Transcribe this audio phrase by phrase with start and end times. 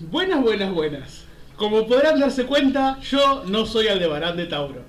[0.00, 1.24] Buenas, buenas, buenas.
[1.56, 4.82] Como podrán darse cuenta, yo no soy Aldebarán de Tauro.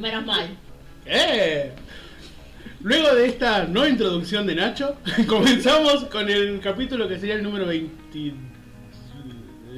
[0.00, 0.56] Menos mal.
[1.04, 1.72] ¡Eh!
[2.82, 7.66] Luego de esta no introducción de Nacho, comenzamos con el capítulo que sería el número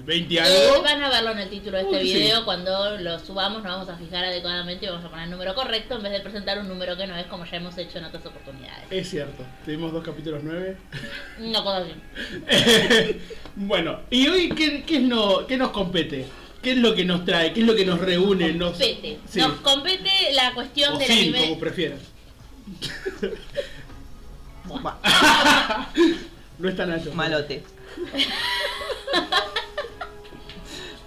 [0.05, 0.41] 20, 20 Eh,
[0.71, 0.83] algo.
[0.83, 2.15] van a verlo en el título de este Uy, sí.
[2.15, 2.45] video.
[2.45, 5.97] Cuando lo subamos, nos vamos a fijar adecuadamente y vamos a poner el número correcto
[5.97, 8.25] en vez de presentar un número que no es como ya hemos hecho en otras
[8.27, 8.85] oportunidades.
[8.91, 10.77] Es cierto, tuvimos dos capítulos 9.
[11.41, 13.21] Una cosa así.
[13.57, 16.27] bueno, ¿y hoy qué, qué es no, qué nos compete?
[16.63, 17.53] ¿Qué es lo que nos trae?
[17.53, 18.53] ¿Qué es lo que nos reúne?
[18.55, 19.19] Nos, Compete.
[19.29, 19.39] Sí.
[19.39, 21.41] Nos compete la cuestión o del sin, anime.
[21.41, 22.01] como prefieras.
[26.59, 27.13] No está Nacho.
[27.13, 27.63] Malote.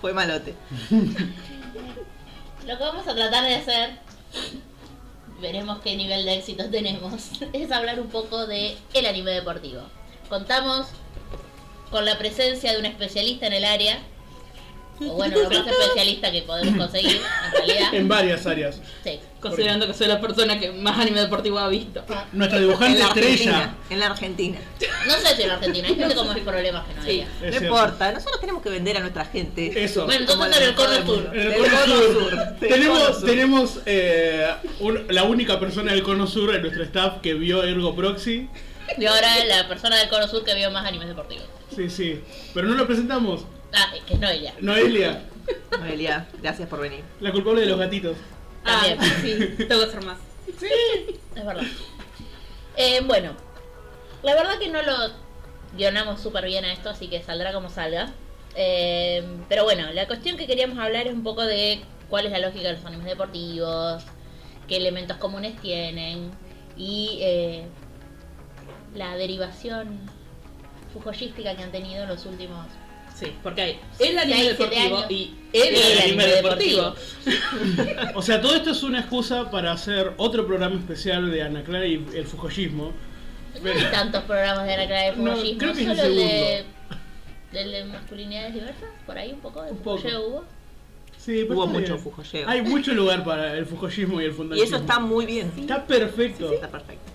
[0.01, 0.53] Fue malote.
[2.67, 3.89] lo que vamos a tratar de hacer,
[5.41, 9.81] veremos qué nivel de éxito tenemos, es hablar un poco de el anime deportivo.
[10.29, 10.87] Contamos
[11.91, 13.99] con la presencia de un especialista en el área,
[14.99, 17.93] o bueno, lo más especialista que podemos conseguir, en realidad.
[17.93, 18.81] En varias áreas.
[19.03, 19.19] Sí.
[19.39, 22.03] Considerando que soy la persona que más anime deportivo ha visto.
[22.33, 23.27] Nuestra En dibujante la estrella.
[23.29, 23.75] Argentina.
[23.91, 24.59] En la Argentina.
[25.07, 27.19] No sé si en Argentina hay gente con más problemas que no Sí.
[27.19, 27.65] Es no cierto.
[27.67, 29.83] importa, nosotros tenemos que vender a nuestra gente.
[29.83, 30.05] Eso.
[30.05, 31.31] Bueno, Como entonces en el cono sur.
[31.35, 32.37] En el cono sur.
[32.59, 33.25] Tenemos, sur.
[33.25, 34.47] tenemos eh,
[34.79, 38.49] un- la única persona del cono sur en nuestro staff que vio Ergo Proxy.
[38.97, 41.45] Y ahora la persona del cono sur que vio más animes deportivos.
[41.75, 42.19] Sí, sí.
[42.55, 43.45] Pero no lo presentamos.
[43.73, 44.53] Ah, que es no ella.
[44.59, 45.23] Noelia,
[45.79, 47.03] Noelia, gracias por venir.
[47.19, 48.17] la culpable de los gatitos.
[48.63, 49.21] Ah, También.
[49.21, 50.17] sí, tengo que hacer más.
[51.35, 51.63] Es verdad.
[52.75, 53.33] Eh, bueno,
[54.23, 54.93] la verdad que no lo
[55.75, 58.11] guionamos súper bien a esto, así que saldrá como salga.
[58.55, 62.39] Eh, pero bueno, la cuestión que queríamos hablar es un poco de cuál es la
[62.39, 64.03] lógica de los animes deportivos,
[64.67, 66.31] qué elementos comunes tienen
[66.75, 67.65] y eh,
[68.95, 69.99] la derivación
[70.93, 72.65] fujoyística que han tenido en los últimos...
[73.17, 76.95] Sí, porque hay el anime deportivo y el, El anime anime deportivo.
[78.15, 81.87] O sea, todo esto es una excusa para hacer otro programa especial de Ana Clara
[81.87, 82.91] y el Fujojismo.
[83.63, 86.09] No hay tantos programas de Ana Clara de No, Fujojismo, creo que es el solo
[86.09, 86.65] el de,
[87.53, 90.01] del de masculinidades diversas, por ahí un poco, de Un poco.
[90.07, 90.45] Hubo.
[91.17, 92.47] Sí, Hubo mucho fujoyeo.
[92.47, 94.75] Hay mucho lugar para el Fujojismo y el Y fundacionismo.
[94.77, 95.51] eso está muy bien.
[95.57, 96.53] Está perfecto.
[96.53, 97.11] Está perfecto.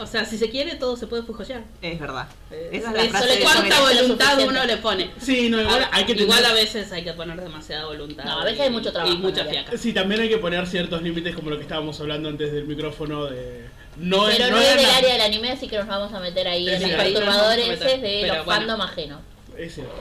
[0.00, 1.62] O sea, si se quiere, todo se puede fujoyar.
[1.82, 2.26] Es verdad.
[2.50, 5.10] Eh, Esa es la es frase de cuánta voluntad uno le pone.
[5.20, 6.22] Sí, no, igual Ah, hay que tener...
[6.28, 8.24] igual a veces hay que poner demasiada voluntad.
[8.24, 9.76] No, a veces y- hay mucho trabajo, Y mucha fiaca.
[9.76, 13.26] Sí, también hay que poner ciertos límites como lo que estábamos hablando antes del micrófono
[13.26, 13.66] de...
[13.96, 16.48] No Pero no, no es del área del anime, así que nos vamos a meter
[16.48, 18.60] ahí Es en los perturbadores meter, de pero los bueno.
[18.60, 19.20] fandom ajenos.
[19.58, 19.92] Es cierto.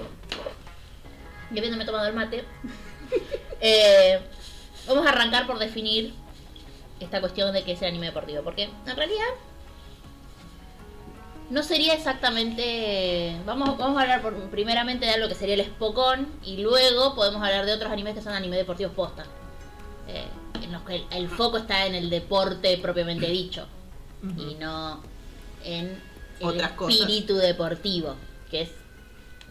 [1.53, 2.43] Y habiéndome tomado el mate,
[3.61, 4.19] eh,
[4.87, 6.13] vamos a arrancar por definir
[6.99, 8.43] esta cuestión de qué es el anime deportivo.
[8.43, 9.25] Porque en realidad
[11.49, 13.35] no sería exactamente.
[13.45, 17.41] Vamos, vamos a hablar por- primeramente de algo que sería el Spokon y luego podemos
[17.43, 19.25] hablar de otros animes que son anime deportivos posta.
[20.07, 20.25] eh,
[20.63, 23.65] en los que el, el foco está en el deporte propiamente dicho
[24.37, 25.01] y no
[25.63, 26.01] en
[26.39, 26.99] el Otras cosas.
[27.01, 28.15] espíritu deportivo,
[28.51, 28.69] que es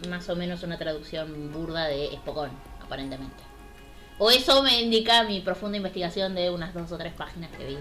[0.08, 2.50] más o menos una traducción burda de Spokon,
[2.82, 3.42] aparentemente.
[4.18, 7.78] O eso me indica mi profunda investigación de unas dos o tres páginas que vi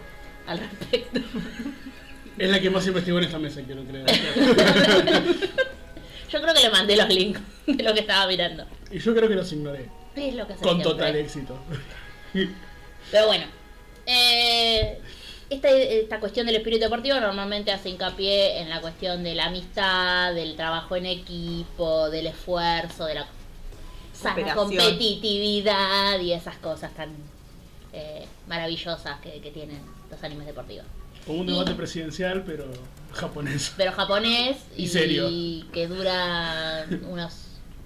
[0.48, 1.20] al respecto.
[2.38, 4.06] Es la que más investigó en esta mesa, quiero creer.
[6.32, 8.66] Yo creo que le mandé los links de lo que estaba mirando.
[8.92, 9.90] y yo creo que los ignoré.
[10.16, 10.92] Es lo que hace Con siempre.
[10.92, 11.58] total éxito.
[13.12, 13.46] Pero bueno,
[14.06, 15.00] eh,
[15.50, 20.34] esta, esta cuestión del espíritu deportivo normalmente hace hincapié en la cuestión de la amistad,
[20.34, 23.28] del trabajo en equipo, del esfuerzo, de la
[24.14, 27.10] sana competitividad y esas cosas tan
[27.94, 29.80] eh, maravillosas que, que tienen
[30.12, 30.86] los animes deportivos.
[31.28, 32.66] Como un debate presidencial, pero
[33.14, 33.74] japonés.
[33.78, 35.28] Pero japonés Y serio.
[35.74, 37.34] que dura unos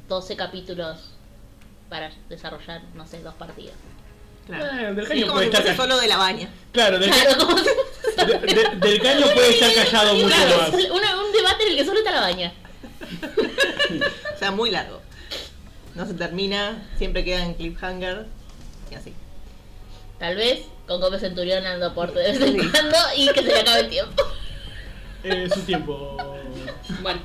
[0.07, 0.97] 12 capítulos
[1.89, 3.73] para desarrollar, no sé, dos partidos.
[4.45, 4.65] Claro.
[4.65, 6.49] Eh, del Sí, caño como puede si estar solo de la baña.
[6.71, 10.73] Claro, del, Claro, como si- de- de- del caño puede estar callado mucho Claro, más.
[10.73, 12.53] es una- un debate en el que solo está la baña.
[14.35, 15.01] O sea, muy largo.
[15.95, 18.25] No se termina, siempre queda en cliffhanger
[18.89, 19.13] y así.
[20.21, 22.69] Tal vez con Gómez Centurión ando por de vez en Sí.
[22.69, 24.23] cuando y que se le acabe el tiempo.
[25.23, 26.15] Eh, su tiempo.
[27.01, 27.19] Bueno,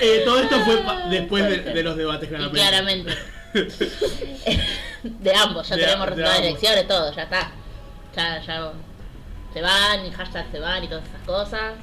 [0.00, 2.60] Eh, todo esto fue pa- después de, de los debates, Y claramente.
[2.60, 3.14] claramente.
[5.04, 7.52] De ambos, ya De- tenemos resultados de elecciones, todo, ya está.
[8.16, 8.72] Ya, ya
[9.52, 11.74] se van, y hashtag se van y todas esas cosas.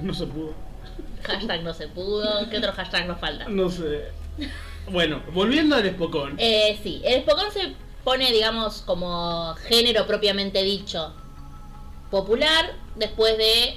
[0.00, 0.54] No se pudo.
[1.24, 2.48] Hashtag no se pudo.
[2.50, 3.46] ¿Qué otro hashtag nos falta?
[3.48, 4.10] No sé.
[4.90, 6.34] Bueno, volviendo al Spokon.
[6.38, 7.72] Eh, sí, el Spokon se
[8.04, 11.14] pone, digamos, como género propiamente dicho
[12.10, 13.76] popular después de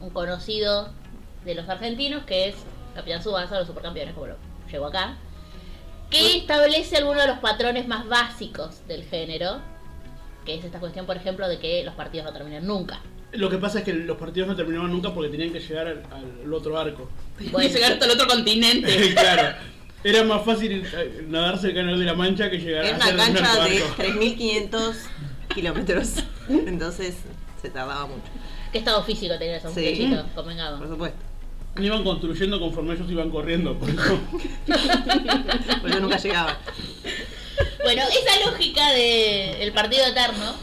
[0.00, 0.90] un conocido
[1.44, 2.56] de los argentinos que es
[2.94, 4.36] Capitán Subasa, los supercampeones, como lo
[4.70, 5.16] llegó acá,
[6.10, 9.60] que establece algunos de los patrones más básicos del género,
[10.44, 13.00] que es esta cuestión, por ejemplo, de que los partidos no terminan nunca.
[13.32, 16.02] Lo que pasa es que los partidos no terminaban nunca porque tenían que llegar al,
[16.44, 17.08] al otro arco.
[17.52, 17.68] Bueno.
[17.68, 19.12] Y llegar hasta el otro continente.
[19.14, 19.56] claro.
[20.04, 23.04] Era más fácil eh, nadarse el canal de la Mancha que llegar Era a una
[23.04, 24.02] hacer un cancha arco de arco.
[24.20, 24.94] 3.500
[25.54, 26.08] kilómetros.
[26.48, 27.16] Entonces
[27.60, 28.22] se tardaba mucho.
[28.72, 29.80] ¿Qué estado físico tenía esos Sí.
[29.80, 30.22] muchachitos?
[30.26, 30.88] Por Convengamos.
[30.88, 31.18] supuesto.
[31.80, 33.78] Iban construyendo conforme ellos iban corriendo.
[33.78, 34.18] por eso.
[35.80, 36.58] Por eso nunca llegaba.
[37.84, 40.54] Bueno, esa lógica del partido eterno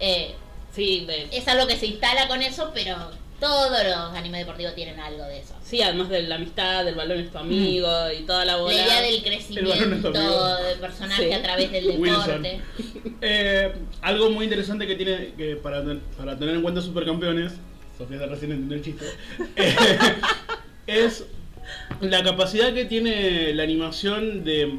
[0.00, 0.34] eh,
[0.74, 2.96] Sí, de- es algo que se instala con eso, pero
[3.42, 5.54] todos los animes deportivos tienen algo de eso.
[5.64, 8.74] sí, además de la amistad, del balón es tu amigo y toda la bola.
[8.74, 11.32] La idea del crecimiento del personaje Sí.
[11.32, 12.60] a través del deporte.
[13.20, 15.82] Eh, algo muy interesante que tiene que para,
[16.16, 17.52] para tener en cuenta Supercampeones,
[17.98, 19.04] Sofía se recién entendió el chiste,
[19.56, 19.76] eh,
[20.86, 21.24] es
[22.00, 24.78] la capacidad que tiene la animación de...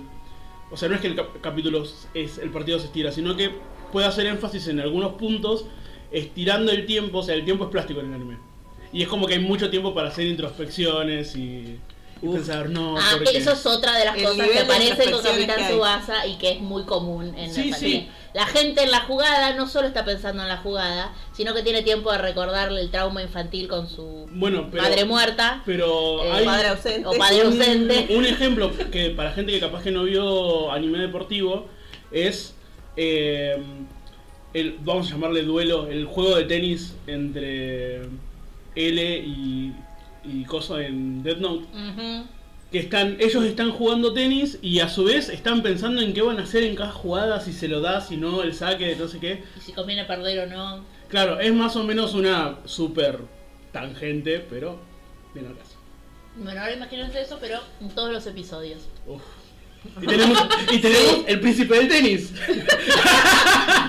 [0.71, 1.83] O sea, no es que el cap- capítulo
[2.13, 3.51] es el partido se estira, sino que
[3.91, 5.65] puede hacer énfasis en algunos puntos
[6.11, 8.37] estirando el tiempo, o sea, el tiempo es plástico en el anime.
[8.93, 11.79] Y es como que hay mucho tiempo para hacer introspecciones y,
[12.21, 13.37] y pensar, no, Ah, porque...
[13.37, 15.67] eso es otra de las El cosas que aparece con Capitán.
[15.69, 18.07] Subasa y que es muy común en Sí, el sí.
[18.33, 21.83] La gente en la jugada no solo está pensando en la jugada, sino que tiene
[21.83, 24.81] tiempo de recordarle el trauma infantil con su Bueno, pero...
[24.83, 26.45] madre muerta Pero Eh, hay...
[26.45, 27.07] Padre ausente.
[27.07, 28.07] o padre Un- ausente.
[28.15, 31.67] Un, ejemplo que para gente que capaz que no vio anime deportivo
[32.11, 32.55] es
[32.95, 33.55] eh,
[34.53, 38.01] el vamos a llamarle duelo, el juego de tenis entre
[38.75, 39.73] L y
[40.25, 41.65] y Coso en Death Note,
[42.71, 46.39] que están ellos están jugando tenis y a su vez están pensando en qué van
[46.39, 49.19] a hacer en cada jugada, si se lo da, si no, el saque, no sé
[49.19, 49.43] qué.
[49.57, 50.85] Y si conviene perder o no.
[51.09, 53.19] Claro, es más o menos una super
[53.71, 54.79] tangente, pero
[55.33, 55.75] bien al caso.
[56.35, 58.87] Bueno, ahora imagínense eso, pero en todos los episodios.
[59.05, 59.21] Uf.
[60.01, 62.31] Y tenemos, y tenemos el príncipe del tenis.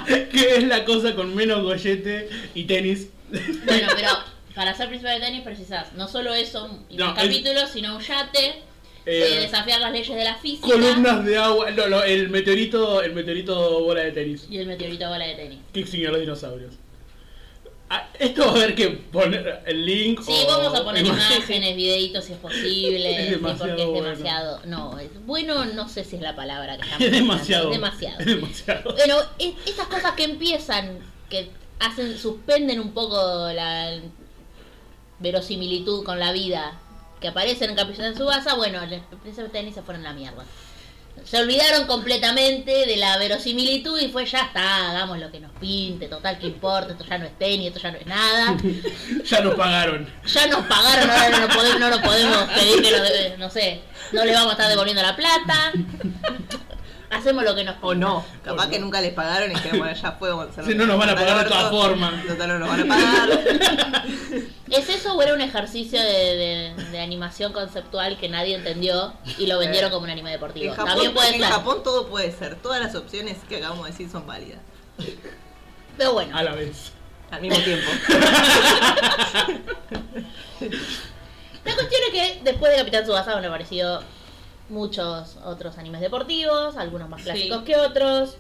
[0.07, 3.09] que es la cosa con menos gollete y tenis.
[3.31, 7.23] Bueno, pero para ser príncipe de tenis precisas no solo eso, y No, un el-
[7.29, 8.63] capítulo, sino un yate,
[9.07, 11.71] Eh, eh, desafiar las leyes de la física columnas de agua.
[11.73, 14.47] No, no, el meteorito, el meteorito bola de tenis.
[14.49, 15.59] y el meteorito bola de tenis.
[15.73, 16.75] Kixing a los dinosaurios.
[17.91, 20.23] Ah, esto va a haber que poner el link.
[20.25, 23.89] Sí, o- vamos a poner imágenes, videitos si es posible, Es sí, demasiado porque es
[23.89, 24.09] bueno.
[24.09, 24.61] demasiado.
[24.65, 27.67] No, es bueno, no sé si es la palabra que estamos Es demasiado.
[27.69, 28.21] Es demasiado.
[28.21, 28.95] Es demasiado.
[28.95, 30.99] Bueno, es- estas cosas que empiezan,
[31.29, 33.17] que hacen, suspenden un poco
[33.53, 34.01] la
[35.19, 36.73] verosimilitud con la vida,
[37.21, 40.45] que aparecen en Capitán Subasa, bueno, el príncipe tenis se fueron a la mierda.
[41.25, 46.09] Se olvidaron completamente de la verosimilitud y fue ya está, hagamos lo que nos pinte,
[46.09, 48.57] total que importa, esto ya no es tenis, esto ya no es nada.
[49.25, 50.09] Ya nos pagaron.
[50.27, 53.81] Ya nos pagaron, ahora no nos podemos, no nos podemos pedir que de- no sé,
[54.13, 55.73] no le vamos a estar devolviendo la plata.
[57.15, 59.93] Hacemos lo que nos O no, capaz O que nunca les pagaron y que bueno,
[59.95, 60.31] ya fue.
[60.31, 62.13] vamos a hacer Si no nos van a pagar de todas formas.
[62.27, 63.31] Total no nos van a pagar.
[64.71, 66.07] ¿Es eso o era un ejercicio de,
[66.77, 70.67] de- de animación conceptual que nadie entendió y lo vendieron como un anime deportivo?
[70.73, 71.51] En Japón, También puede en ser.
[71.51, 72.57] Japón todo puede ser.
[72.57, 74.59] Todas las opciones que acabamos de decir son válidas.
[75.97, 76.93] Pero bueno, A la vez.
[77.31, 77.91] Al mismo tiempo.
[81.65, 84.03] la cuestión es que después de Capitán Tsubasa han aparecido
[84.69, 87.25] muchos otros animes deportivos, algunos más Sí.
[87.27, 88.37] clásicos que otros.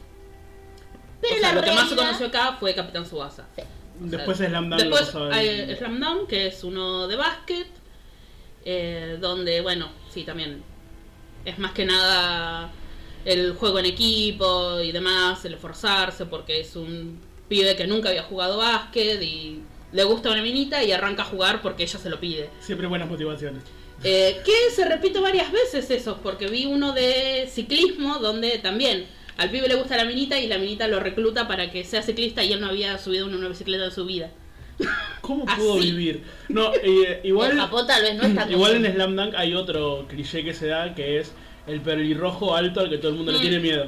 [1.20, 3.46] Pero O sea, la lo que más se conoció acá fue Capitán Subasa.
[3.56, 3.62] Sí.
[4.00, 7.68] Después Slam Dunk lo Después hay Slam Dunk, que es uno de básquet,
[8.64, 10.62] eh, donde, bueno, sí, también
[11.44, 12.70] es más que nada
[13.24, 18.22] el juego en equipo y demás, el esforzarse, porque es un pibe que nunca había
[18.24, 22.18] jugado básquet y le gusta una minita y arranca a jugar porque ella se lo
[22.18, 22.50] pide.
[22.60, 23.62] Siempre buenas motivaciones.
[24.04, 29.06] Eh, que se repite varias veces eso, porque vi uno de ciclismo donde también
[29.38, 32.44] al pibe le gusta la minita y la minita lo recluta para que sea ciclista
[32.44, 34.30] y él no había subido una bicicleta en su vida.
[35.22, 35.60] ¿Cómo Así.
[35.60, 36.22] pudo vivir?
[36.48, 37.52] No, eh, igual.
[37.52, 40.52] En Japón tal vez no es tan Igual en Slam Dunk hay otro cliché que
[40.52, 41.32] se da que es
[41.66, 43.40] el pelirrojo alto al que todo el mundo le Mm.
[43.40, 43.86] tiene miedo.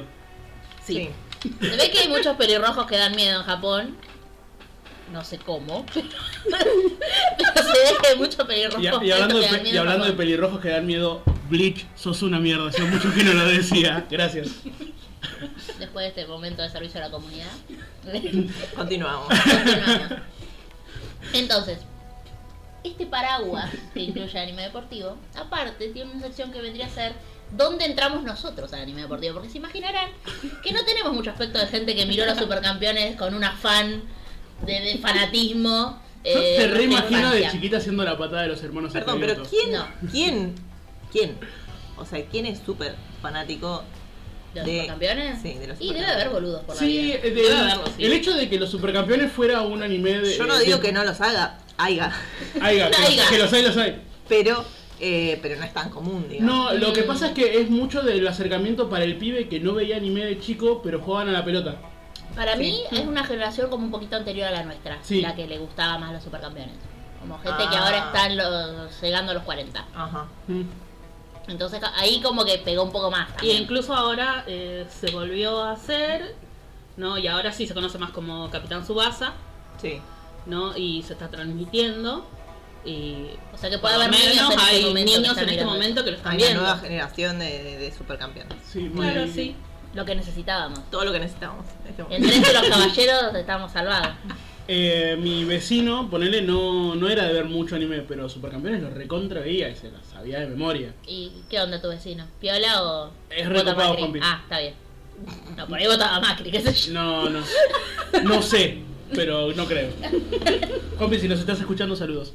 [0.83, 1.09] Sí.
[1.61, 3.95] Se ve que hay muchos pelirrojos que dan miedo en Japón.
[5.11, 5.85] No sé cómo.
[5.93, 6.03] Pero
[7.55, 10.13] se ve que hay muchos pelirrojos Y, y hablando, que de, pe- y hablando de
[10.13, 12.69] pelirrojos que dan miedo, Bleach, sos una mierda.
[12.69, 14.05] Hace mucho que no lo decía.
[14.11, 14.49] Gracias.
[15.79, 17.47] Después de este momento de servicio a la comunidad.
[18.75, 19.27] Continuamos.
[19.27, 20.11] Continuamos.
[21.33, 21.79] Entonces,
[22.83, 27.13] este paraguas que incluye anime deportivo, aparte tiene una sección que vendría a ser
[27.51, 29.35] ¿Dónde entramos nosotros al anime deportivo?
[29.35, 30.09] Porque se imaginarán
[30.63, 34.01] que no tenemos mucho aspecto de gente que miró los supercampeones con un afán
[34.65, 36.01] de, de fanatismo.
[36.23, 39.43] Yo eh, te en reimagino de chiquita haciendo la patada de los hermanos Perdón, pero.
[39.43, 39.71] ¿quién?
[39.71, 39.85] No.
[40.11, 40.55] ¿Quién?
[41.11, 41.37] ¿Quién?
[41.97, 43.83] O sea, ¿quién es súper fanático
[44.53, 45.41] ¿De los de- supercampeones?
[45.41, 47.17] sí, de los Y debe haber boludos por la Sí, vida.
[47.21, 48.03] de- Debe haberlo, sí.
[48.05, 50.35] el hecho de que los supercampeones fuera un anime de.
[50.37, 52.11] Yo no digo que no los haga, Aiga,
[52.53, 52.89] que, Aiga.
[53.29, 54.01] que los hay, los hay.
[54.27, 54.65] pero,
[54.99, 56.53] eh, pero no es tan común, digamos.
[56.53, 59.73] No, lo que pasa es que es mucho del acercamiento para el pibe que no
[59.75, 61.77] veía anime de chico, pero jugaban a la pelota.
[62.35, 62.59] Para Sí.
[62.59, 65.21] mí es una generación como un poquito anterior a la nuestra, Sí.
[65.21, 66.75] la que le gustaba más los supercampeones.
[67.19, 67.83] Como gente que Ah.
[67.85, 69.85] ahora están los- llegando a los 40.
[69.95, 70.27] Ajá.
[70.47, 70.63] Mm.
[71.47, 73.29] Entonces ahí como que pegó un poco más.
[73.41, 76.35] Y incluso ahora eh, se volvió a hacer,
[76.97, 77.17] ¿no?
[77.17, 79.33] Y ahora sí se conoce más como Capitán Subasa,
[79.81, 80.01] Sí.
[80.45, 80.75] ¿no?
[80.77, 82.25] Y se está transmitiendo.
[82.85, 85.43] Y O sea que puede haber niños menos en este hay momento que niños están
[85.45, 86.61] en este momento que lo están Hay una viendo.
[86.63, 88.57] nueva generación de, de, de supercampeones.
[88.65, 89.55] Sí, muy- Claro, sí.
[89.93, 90.89] Lo que necesitábamos.
[90.91, 91.65] Todo lo que necesitamos.
[92.09, 94.09] en este los caballeros estamos salvados.
[94.69, 99.39] Eh, mi vecino, ponele, no, no era de ver mucho anime, pero Supercampeones lo recontra
[99.39, 100.93] veía y se lo sabía de memoria.
[101.07, 102.27] ¿Y qué onda tu vecino?
[102.41, 103.95] ¿Piola o Es recopado?
[103.95, 104.19] Juanpi.
[104.21, 104.73] Ah, está bien.
[105.55, 106.93] No, por ahí votaba Macri, qué sé yo.
[106.93, 107.39] No, no.
[108.23, 108.79] No sé,
[109.15, 109.89] pero no creo.
[110.99, 112.33] Compi, si nos estás escuchando, saludos.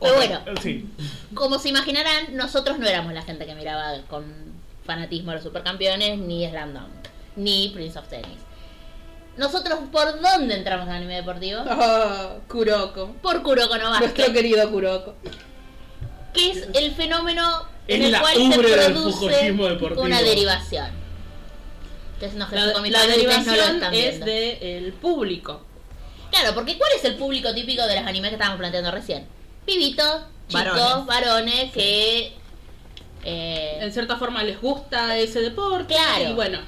[0.00, 0.86] Pero bueno, Sí.
[1.34, 4.24] como se imaginarán, nosotros no éramos la gente que miraba con
[4.84, 6.88] fanatismo a los supercampeones, ni Slam Dunk,
[7.36, 8.38] ni Prince of Tennis.
[9.36, 11.62] Nosotros, ¿por dónde entramos al anime deportivo?
[11.68, 13.12] Oh, Kuroko.
[13.22, 15.14] Por Kuroko no Basket, querido Kuroko.
[16.34, 18.58] que es el fenómeno en el cual se
[18.90, 19.52] produce
[19.96, 20.90] una derivación.
[22.14, 25.62] Entonces, no, La, con la no derivación están es del público.
[26.30, 29.26] Claro, porque ¿cuál es el público típico de los animes que estábamos planteando recién?
[29.66, 31.06] Pibitos, chicos, Varones.
[31.06, 32.32] varones, que...
[33.24, 35.94] eh, En cierta forma les gusta ese deporte.
[35.94, 36.30] Claro.
[36.30, 36.58] Y bueno,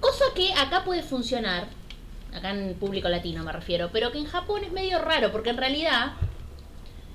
[0.00, 1.66] cosa que acá puede funcionar,
[2.34, 5.56] acá en público latino me refiero, pero que en Japón es medio raro, porque en
[5.56, 6.12] realidad...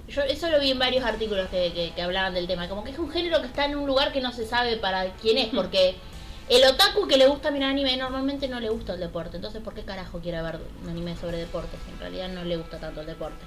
[0.10, 2.91] Yo eso lo vi en varios artículos que, que- que hablaban del tema, como que
[2.91, 5.48] es un género que está en un lugar que no se sabe para quién es,
[5.48, 5.96] porque
[6.50, 9.74] el otaku que le gusta mirar anime normalmente no le gusta el deporte, entonces ¿por
[9.74, 11.79] qué carajo quiere ver un anime sobre deportes?
[11.89, 13.46] En realidad no le gusta tanto el deporte.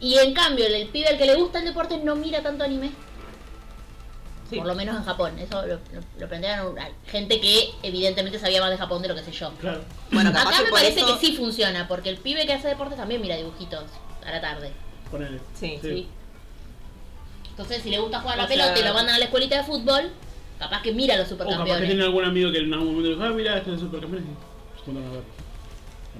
[0.00, 2.62] Y en cambio, el, el pibe al que le gusta el deporte no mira tanto
[2.62, 2.92] anime,
[4.50, 4.56] Sí.
[4.56, 5.38] por lo menos en Japón.
[5.38, 5.80] Eso lo, lo,
[6.18, 9.50] lo plantearon a gente que evidentemente sabía más de Japón de lo que sé yo.
[9.60, 9.80] Claro.
[10.12, 12.94] Bueno, Acá que me parece eso- que sí funciona, porque el pibe que hace deporte
[12.96, 13.84] también mira dibujitos
[14.26, 14.70] a la tarde.
[15.10, 15.40] Ponele.
[15.54, 15.78] Sí.
[15.80, 16.08] sí.
[17.50, 19.24] Entonces, si le gusta jugar a la O sea- pelota y lo mandan a la
[19.26, 20.10] escuelita de fútbol,
[20.58, 21.88] capaz que mira a los O capaz que supercampeones.
[21.88, 24.28] tiene algún amigo que en algún momento le dijo, ah, mira, este es Supercampeones.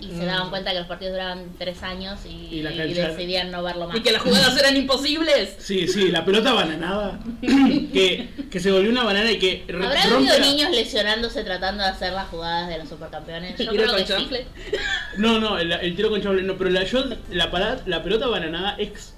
[0.00, 3.08] Y se daban cuenta que los partidos duraban tres años y, Y la y cancha-
[3.08, 3.96] decidían no verlo más.
[3.96, 5.56] Y que las jugadas eran imposibles.
[5.58, 7.20] Sí, sí, la pelota bananada.
[7.40, 11.90] que, que se volvió una banana y que ¿Habrá habido la- niños lesionándose tratando de
[11.90, 13.52] hacer las jugadas de los supercampeones?
[13.58, 14.46] Yo Tiro creo con que sí.
[15.18, 18.26] No, no, el, el tiro con chable no, pero la, yo, la, parada- la pelota
[18.26, 19.14] bananada es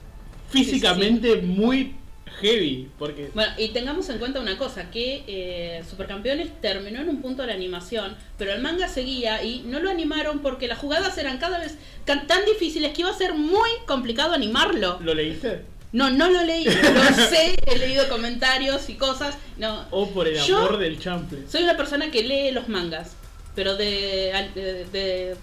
[0.50, 1.95] físicamente muy
[2.40, 2.88] heavy.
[2.98, 3.30] Porque.
[3.34, 7.48] Bueno, y tengamos en cuenta una cosa, que eh, Supercampeones terminó en un punto de
[7.48, 11.58] la animación, pero el manga seguía y no lo animaron porque las jugadas eran cada
[11.58, 14.98] vez tan difíciles que iba a ser muy complicado animarlo.
[15.02, 15.62] ¿Lo leíste?
[15.92, 19.38] No, no lo leí, lo sé, he leído comentarios y cosas.
[19.56, 21.48] No, O por el Yo- amor del chample.
[21.48, 23.12] soy una persona que lee los mangas,
[23.54, 25.36] pero de, de- de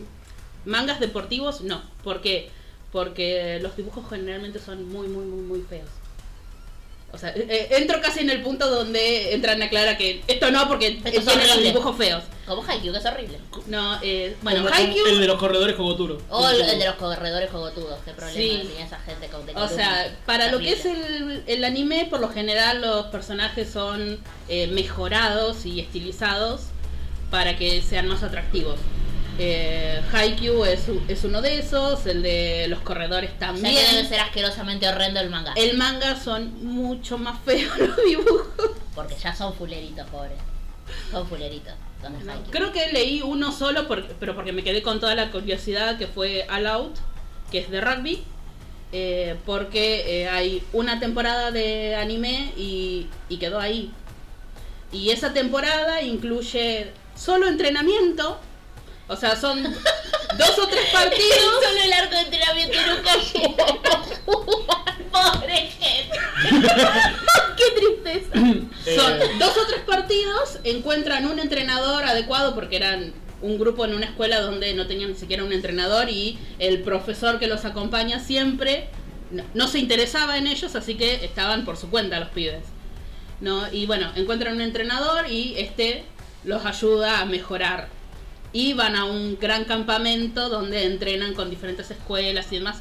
[0.66, 1.82] mangas deportivos no.
[2.04, 2.50] ¿Por qué?
[2.92, 5.90] Porque los dibujos generalmente son muy, muy, muy, muy feos.
[7.14, 10.50] O sea, eh, eh, entro casi en el punto donde entran a aclarar que esto
[10.50, 11.70] no, porque Esto es tiene los horrible.
[11.70, 12.24] dibujos feos.
[12.48, 13.38] Como Haikyuu, que es horrible.
[13.68, 16.18] No, eh, bueno, Como- Haikyuu, El de los corredores Kogoturo.
[16.30, 18.68] O el, el de los corredores jogotudos, qué problema Sí.
[18.68, 22.20] tenía esa gente con de O sea, para lo que es el, el anime, por
[22.20, 26.62] lo general los personajes son eh, mejorados y estilizados
[27.30, 28.80] para que sean más atractivos.
[29.40, 33.76] Eh, Haikyuu es, uno de esos, el de los corredores O sea, también.
[33.76, 35.54] que debe ser asquerosamente horrendo el manga.
[35.56, 38.48] El manga son mucho más feos los dibujos.
[38.94, 40.38] Porque ya son fuleritos, pobres.
[41.12, 41.74] Son fuleritos.
[42.02, 42.52] Son Haikyuu.
[42.52, 46.06] Creo que leí uno solo, por- pero porque me quedé con toda la curiosidad que
[46.08, 46.96] fue All Out,
[47.52, 48.24] que es de rugby.
[48.92, 53.92] eh, porque eh, hay una temporada de anime y, y quedó ahí.
[54.92, 58.40] Y esa temporada incluye solo entrenamiento.
[59.14, 61.64] O sea, son dos o tres partidos.
[61.64, 64.94] Solo el arco de entrenamiento nunca llegó a jugar.
[65.12, 66.20] Pobre gente.
[67.58, 68.34] Qué tristeza.
[68.34, 73.94] Son Eh, dos o tres partidos, encuentran un entrenador adecuado porque eran un grupo en
[73.94, 78.20] una escuela donde no tenían ni siquiera un entrenador y el profesor que los acompaña
[78.20, 78.88] siempre
[79.32, 82.64] no, no se interesaba en ellos, así que estaban por su cuenta los pibes.
[83.42, 83.72] ¿no?
[83.72, 86.04] Y bueno, encuentran un entrenador y este
[86.44, 87.90] los ayuda a mejorar.
[88.54, 92.78] Y van a un gran campamento donde entrenan con diferentes escuelas y demás.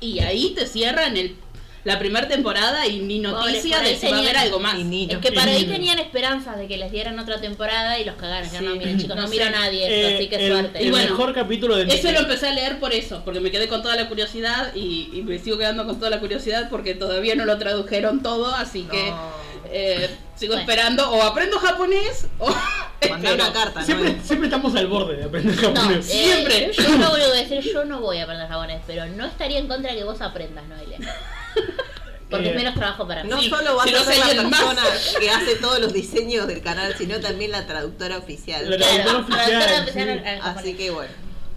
[0.00, 1.36] Y ahí te cierran el,
[1.84, 4.76] la primera temporada y ni noticia de si va a haber algo más.
[4.78, 8.50] Es que para ahí tenían esperanzas de que les dieran otra temporada y los cagaron.
[8.50, 10.78] Ya no, miren chicos, no, No miro a nadie Eh, esto, así que el, suerte.
[10.78, 13.50] el Y bueno, mejor capítulo de Eso lo empecé a leer por eso, porque me
[13.50, 16.94] quedé con toda la curiosidad y, y me sigo quedando con toda la curiosidad porque
[16.94, 19.43] todavía no lo tradujeron todo, así que No.
[19.76, 22.48] Eh, sigo esperando o aprendo japonés o
[23.00, 23.34] espero.
[23.34, 23.86] una carta, ¿no?
[23.86, 26.08] Siempre, siempre estamos al borde de aprender No, japonés.
[26.10, 26.70] eh, Siempre.
[26.72, 29.66] Yo no voy a decir, yo no voy a aprender japonés, pero no estaría en
[29.68, 30.98] contra de que vos aprendas, Noelia.
[32.30, 33.28] Porque Eh, es menos trabajo para mí.
[33.30, 34.60] No Sí, solo vas si a no ser la más.
[34.62, 34.82] persona
[35.20, 38.68] que hace todos los diseños del canal, sino también la traductora oficial.
[38.70, 40.40] La traductora Claro, oficial, traductora oficial.
[40.56, 41.12] Así que bueno,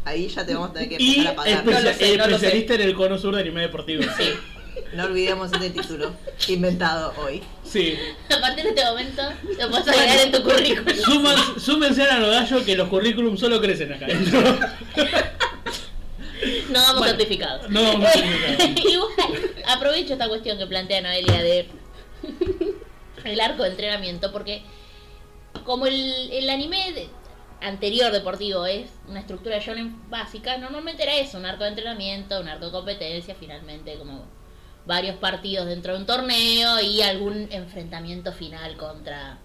[0.05, 1.53] ahí ya te vamos a tener que Y empezar a pagar.
[1.65, 2.33] especia- No sé.
[2.35, 4.03] especialista en el cono sur de anime deportivo.
[4.17, 4.33] Sí.
[4.93, 6.11] No olvidemos este título
[6.47, 7.43] inventado hoy.
[7.63, 7.97] Sí.
[8.35, 9.21] A partir de este momento
[9.59, 10.85] lo puedes agregar en tu currículum.
[11.03, 14.07] Suman- súmense a Nanogallo que los currículums solo crecen acá.
[16.69, 17.69] No damos Bueno, certificados.
[17.69, 18.85] no damos certificados.
[18.93, 21.67] Igual, aprovecho esta cuestión que plantea Noelia de
[23.23, 24.61] el arco de entrenamiento, porque
[25.65, 27.09] como el, el anime de-
[27.61, 32.39] anterior deportivo es una estructura de shonen básica, normalmente era eso, un arco de entrenamiento,
[32.39, 34.25] un arco de competencia, finalmente como
[34.87, 39.37] varios partidos dentro de un torneo y algún enfrentamiento final contra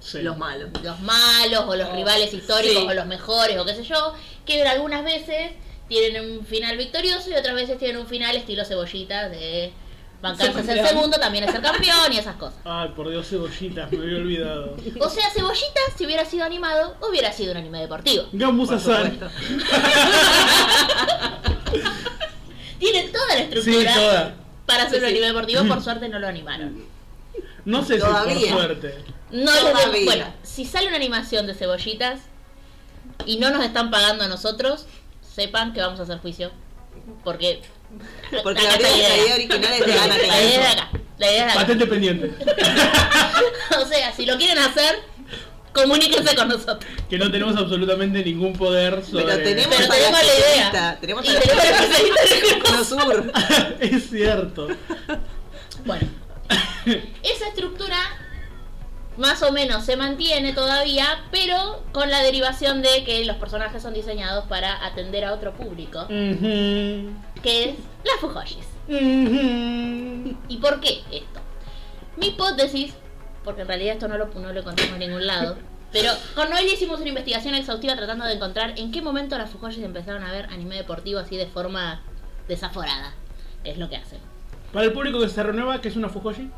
[0.00, 0.20] Sí.
[0.20, 0.68] Los malos.
[0.82, 2.86] los malos o los Oh, rivales históricos sí.
[2.88, 4.12] o los mejores o qué sé yo,
[4.44, 5.52] que algunas veces
[5.88, 9.72] tienen un final victorioso y otras veces tienen un final estilo cebollita de
[10.20, 10.88] bancarse Ser ser campeón.
[10.96, 12.58] segundo, también es ser campeón y esas cosas.
[12.64, 14.76] Ay, por Dios, cebollitas, me había olvidado.
[15.00, 18.24] O sea, cebollita, si hubiera sido animado, hubiera sido un anime deportivo.
[18.30, 18.78] Supuesto.
[22.78, 24.34] Tiene toda la Sí, estructura toda.
[24.66, 25.16] Para hacer Sí, un sí.
[25.16, 26.84] anime deportivo, por suerte no lo animaron.
[27.64, 28.52] No sé si Todavía.
[28.52, 28.94] por suerte.
[29.30, 29.86] No les Todavía.
[29.86, 32.20] demos- bueno, si sale una animación de cebollitas
[33.26, 34.86] y no nos están pagando a nosotros,
[35.34, 36.50] sepan que vamos a hacer juicio.
[37.24, 37.62] Porque.
[38.42, 40.90] Porque la idea, la idea original es de Ana La idea es de acá.
[41.18, 41.60] La idea es de acá.
[41.60, 42.34] Patente pendiente.
[43.80, 44.96] o sea, si lo quieren hacer,
[45.74, 46.90] comuníquense con nosotros.
[47.10, 49.24] Que no tenemos absolutamente ningún poder sobre.
[49.24, 50.98] Pero tenemos, Pero tenemos la idea.
[51.00, 54.68] Tenemos Y la tenemos la es cierto.
[55.84, 56.08] Bueno,
[57.22, 57.98] esa estructura
[59.16, 63.94] más o menos se mantiene todavía, pero con la derivación de que los personajes son
[63.94, 68.66] diseñados para atender a otro público, que es las Fujoshis.
[68.88, 71.40] ¿Y por qué esto?
[72.16, 72.94] Mi hipótesis,
[73.44, 75.56] porque en realidad esto no lo, no lo encontramos en ningún lado,
[75.92, 79.84] pero con Noelia hicimos una investigación exhaustiva tratando de encontrar en qué momento las Fujoshis
[79.84, 82.00] empezaron a ver anime deportivo así de forma
[82.48, 83.14] desaforada.
[83.62, 84.18] que Es lo que hacen.
[84.72, 86.50] Para el público que se renueva, ¿qué es una Fujoshi?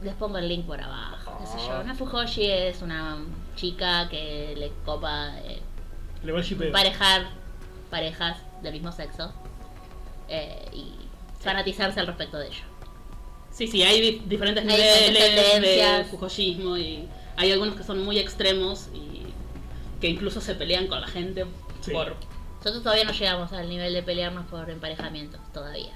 [0.00, 1.44] Les pongo el link por abajo.
[1.46, 1.80] sé yo.
[1.80, 3.18] Una Fujoshi es una
[3.56, 5.60] chica que le copa eh,
[6.22, 7.26] Le parejar
[7.90, 9.32] parejas del mismo sexo
[10.28, 10.94] eh, y
[11.40, 12.71] fanatizarse al respecto de ello.
[13.52, 14.70] Sí, sí, hay di- diferentes Hay
[15.10, 19.22] niveles de fujoshismo y hay algunos que son muy extremos y
[20.00, 21.44] que incluso se pelean con la gente
[21.80, 21.90] Sí.
[21.92, 22.14] por...
[22.58, 25.92] Nosotros todavía no llegamos al nivel de pelearnos por emparejamiento, todavía.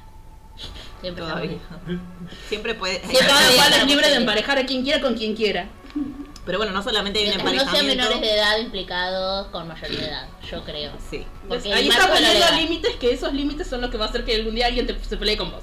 [1.01, 1.59] Siempre Todavía.
[2.49, 3.01] Siempre puede.
[3.07, 3.35] Siempre
[3.79, 5.69] es libre de emparejar a quien quiera con quien quiera.
[6.45, 8.03] Pero bueno, no solamente un Mientras no sean emparejamiento.
[8.05, 10.93] menores de edad implicados con mayoría de edad, yo creo.
[11.11, 11.25] Sí.
[11.49, 14.35] Porque Ahí está poniendo límites que esos límites son los que va a hacer que
[14.35, 15.63] algún día alguien te- se pelee con vos.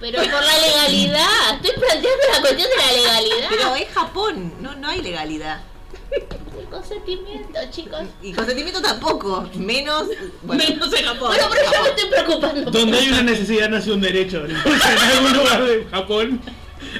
[0.00, 3.48] Pero por la legalidad, estoy planteando la cuestión de la legalidad.
[3.50, 5.60] Pero es Japón, no, no hay legalidad.
[6.58, 8.00] El consentimiento, chicos.
[8.22, 10.06] Y consentimiento tampoco, menos.
[10.42, 11.28] Bueno, Menos en Japón.
[11.28, 12.70] Bueno, pero yo me estoy preocupando.
[12.70, 14.40] Donde hay una necesidad nace un derecho.
[14.46, 14.58] ¿no?
[14.58, 16.40] O sea, en algún lugar de Japón,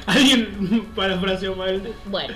[0.07, 1.95] alguien parafraseó mal.
[2.07, 2.35] Bueno,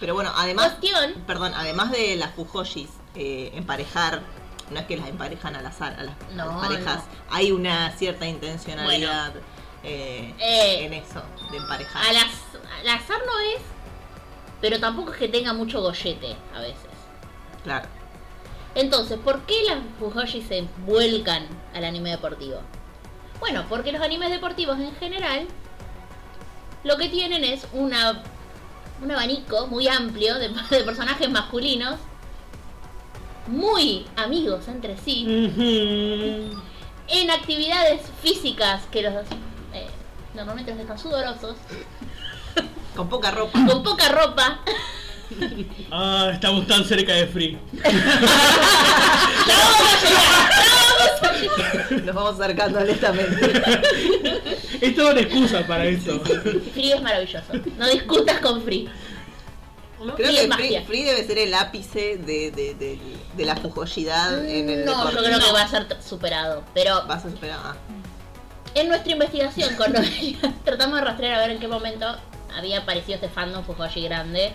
[0.00, 0.72] pero bueno, además.
[0.78, 1.14] cuestión.
[1.26, 4.22] Perdón, además de las fujoshis, eh, emparejar.
[4.70, 6.98] No es que las emparejan al azar a las, a las No, parejas.
[6.98, 7.34] no.
[7.34, 9.32] Hay una cierta intencionalidad
[9.84, 12.04] eh, Eh, en eso, de emparejar.
[12.06, 13.62] Al, az- al azar no es,
[14.60, 16.90] pero tampoco es que tenga mucho gollete a veces.
[17.64, 17.88] Claro.
[18.74, 22.60] Entonces, ¿por qué las Fujoshi se vuelcan al anime deportivo?
[23.40, 25.46] Bueno, porque los animes deportivos en general
[26.84, 28.22] lo que tienen es una,
[29.02, 31.96] un abanico muy amplio de, de personajes masculinos,
[33.46, 35.24] muy amigos entre sí,
[37.08, 39.12] en actividades físicas que los
[40.34, 41.56] normalmente los dejan sudorosos,
[42.96, 43.64] Con poca ropa.
[43.66, 44.60] con poca ropa.
[45.92, 47.56] Ah, estamos tan cerca de Free.
[52.04, 53.62] Nos vamos acercando lentamente.
[54.80, 56.20] Es toda una excusa para esto.
[56.72, 57.52] Free es maravilloso.
[57.78, 58.88] No discutas con Free.
[59.98, 60.82] Creo que es Free, magia.
[60.86, 62.98] Free debe ser el ápice de, de, de,
[63.36, 65.16] de la fujosidad en el No, deporte.
[65.16, 66.64] yo creo que va a ser t- superado.
[66.72, 67.58] Pero Vas a esperar.
[67.62, 67.76] ah.
[68.74, 72.06] En nuestra investigación con Noelia, tratamos de rastrear a ver en qué momento
[72.56, 74.52] había aparecido este fandom Fujoshi grande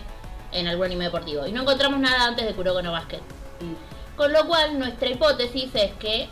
[0.52, 1.46] en algún anime deportivo.
[1.46, 3.20] Y no encontramos nada antes de Kuroko no Basket.
[4.16, 6.28] Con lo cual, nuestra hipótesis es que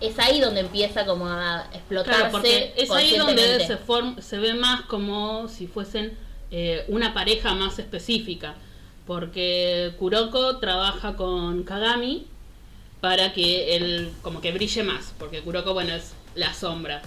[0.00, 2.18] es ahí donde empieza como a explotarse.
[2.20, 6.16] Claro, porque es ahí donde se, form- se ve más como si fuesen
[6.50, 8.54] eh, una pareja más específica.
[9.06, 12.26] Porque Kuroko trabaja con Kagami
[13.00, 15.14] para que él como que brille más.
[15.18, 17.00] Porque Kuroko, bueno, es la sombra.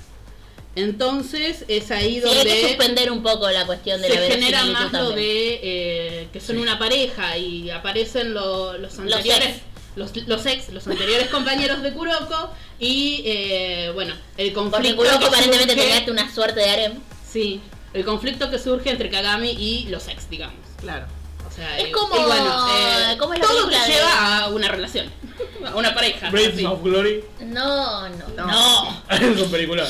[0.76, 4.22] Entonces es ahí Sí, hay que donde suspender un poco la cuestión de se la
[4.28, 9.62] genera más lo de eh, que son una pareja y aparecen lo- los anteriores ex.
[9.98, 15.20] los, los ex los anteriores compañeros de Kuroko y eh, bueno el Porque conflicto Kuroko
[15.20, 16.94] que aparentemente surge- tenía una suerte de harem.
[17.30, 17.60] sí
[17.94, 21.06] el conflicto que surge entre Kagami y los ex digamos Claro.
[21.46, 24.38] o sea Es eh, como- y bueno eh, ¿cómo es la todo que de- lleva
[24.38, 25.12] a una relación
[25.66, 26.66] a una pareja Blades así.
[26.66, 27.24] of Glory.
[27.42, 28.48] No, no, no.
[28.48, 29.04] No.
[29.10, 29.86] es un película.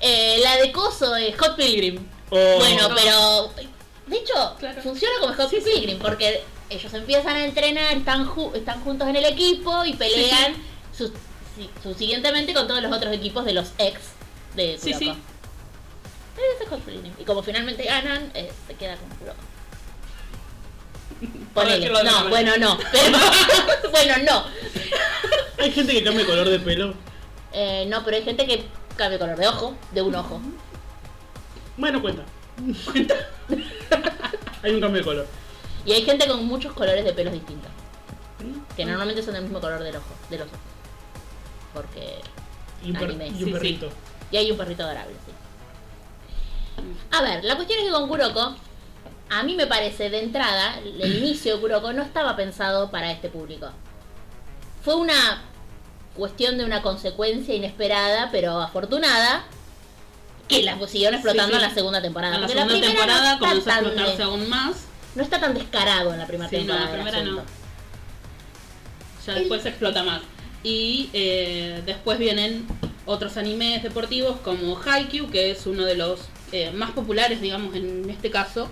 [0.00, 2.06] Eh, la de Coso es Hot Pilgrim.
[2.30, 2.94] Oh, Bueno, no.
[2.94, 3.52] pero
[4.06, 4.82] de hecho Claro.
[4.82, 5.70] funciona como Hot Sí, sí.
[5.70, 10.54] Pilgrim porque ellos empiezan a entrenar, están, ju- están juntos en el equipo y pelean
[10.92, 11.12] si-
[11.82, 14.00] subsiguientemente con todos los otros equipos de los ex
[14.54, 15.14] de Sí, Kuroko.
[15.14, 15.20] sí.
[16.54, 17.12] Ese es Hot Pilgrim.
[17.18, 19.40] Y como finalmente ganan, eh, se queda con Kuroko.
[21.54, 21.86] Ponele.
[21.86, 22.78] de No, otra bueno, no.
[22.92, 23.18] Pero,
[23.90, 24.44] bueno, no.
[25.58, 26.94] Hay gente que cambia color de pelo.
[27.52, 28.64] Eh, no, pero hay gente que
[28.96, 30.40] cambia color de ojo, de un ojo.
[31.76, 32.22] Bueno, cuenta.
[34.62, 35.26] Hay un cambio de color.
[35.84, 37.70] Y hay gente con muchos colores de pelos distintos.
[38.76, 40.58] Que normalmente son del mismo color del ojo, de los ojos.
[41.72, 42.18] Porque.
[42.82, 43.52] Y un, per- Anime, y un sí, sí.
[43.52, 43.88] perrito.
[44.32, 45.32] Y hay un perrito adorable, sí.
[47.12, 48.56] A ver, la cuestión es que con Kuroko,
[49.30, 53.28] a mí me parece de entrada, el inicio de Kuroko no estaba pensado para este
[53.28, 53.68] público.
[54.82, 55.42] Fue una
[56.16, 59.44] cuestión de una consecuencia inesperada, pero afortunada,
[60.48, 61.64] que la siguieron explotando Sí, sí.
[61.64, 62.34] en la segunda temporada.
[62.36, 64.76] en la segunda temporada no comenzó a explotarse de- aún más
[65.14, 66.84] no está tan descarado en la primera Sí, no, temporada.
[66.86, 67.42] la primera no.
[69.26, 70.20] ya después se explota más.
[70.62, 72.66] Y eh, después vienen
[73.06, 76.20] otros animes deportivos como Haikyuu, que es uno de los
[76.52, 78.68] eh, más populares, digamos, en este caso,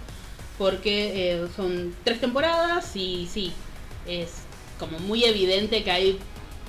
[0.58, 3.52] porque eh, son tres temporadas y sí,
[4.06, 4.30] es
[4.78, 6.18] como muy evidente que hay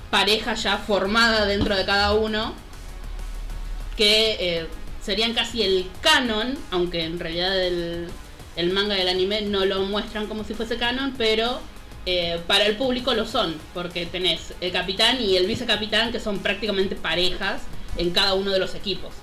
[0.09, 2.53] pareja ya formada dentro de cada uno,
[3.97, 4.67] que eh,
[5.01, 8.09] serían casi el canon, aunque en realidad el,
[8.73, 11.59] manga y el anime no lo muestran como si fuese canon, pero
[12.05, 16.39] eh, para el público lo son, porque tenés el capitán y el vicecapitán que son
[16.39, 17.61] prácticamente parejas
[17.97, 19.13] en cada uno de los equipos.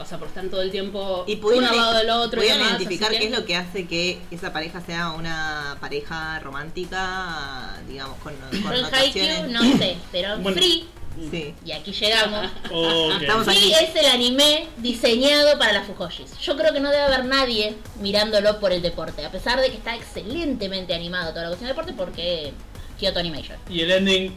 [0.00, 2.40] O sea, por estar todo el tiempo Y uno pudieron, al lado del otro.
[2.40, 5.76] y pudieron demás, identificar qué que- es lo que hace que esa pareja sea una
[5.80, 9.38] pareja romántica, digamos, con en connotaciones.
[9.40, 10.56] Haikyuu no sé, pero en Bueno.
[10.58, 10.88] Free,
[11.30, 11.54] Sí.
[11.64, 12.50] y aquí llegamos.
[13.20, 13.84] Estamos Free aquí.
[13.84, 16.38] es el anime diseñado para las Fujoshis.
[16.38, 19.76] Yo creo que no debe haber nadie mirándolo por el deporte, a pesar de que
[19.76, 22.54] está excelentemente animado toda la cuestión del deporte porque
[22.98, 23.58] Kyoto Animation.
[23.68, 24.34] Y el ending.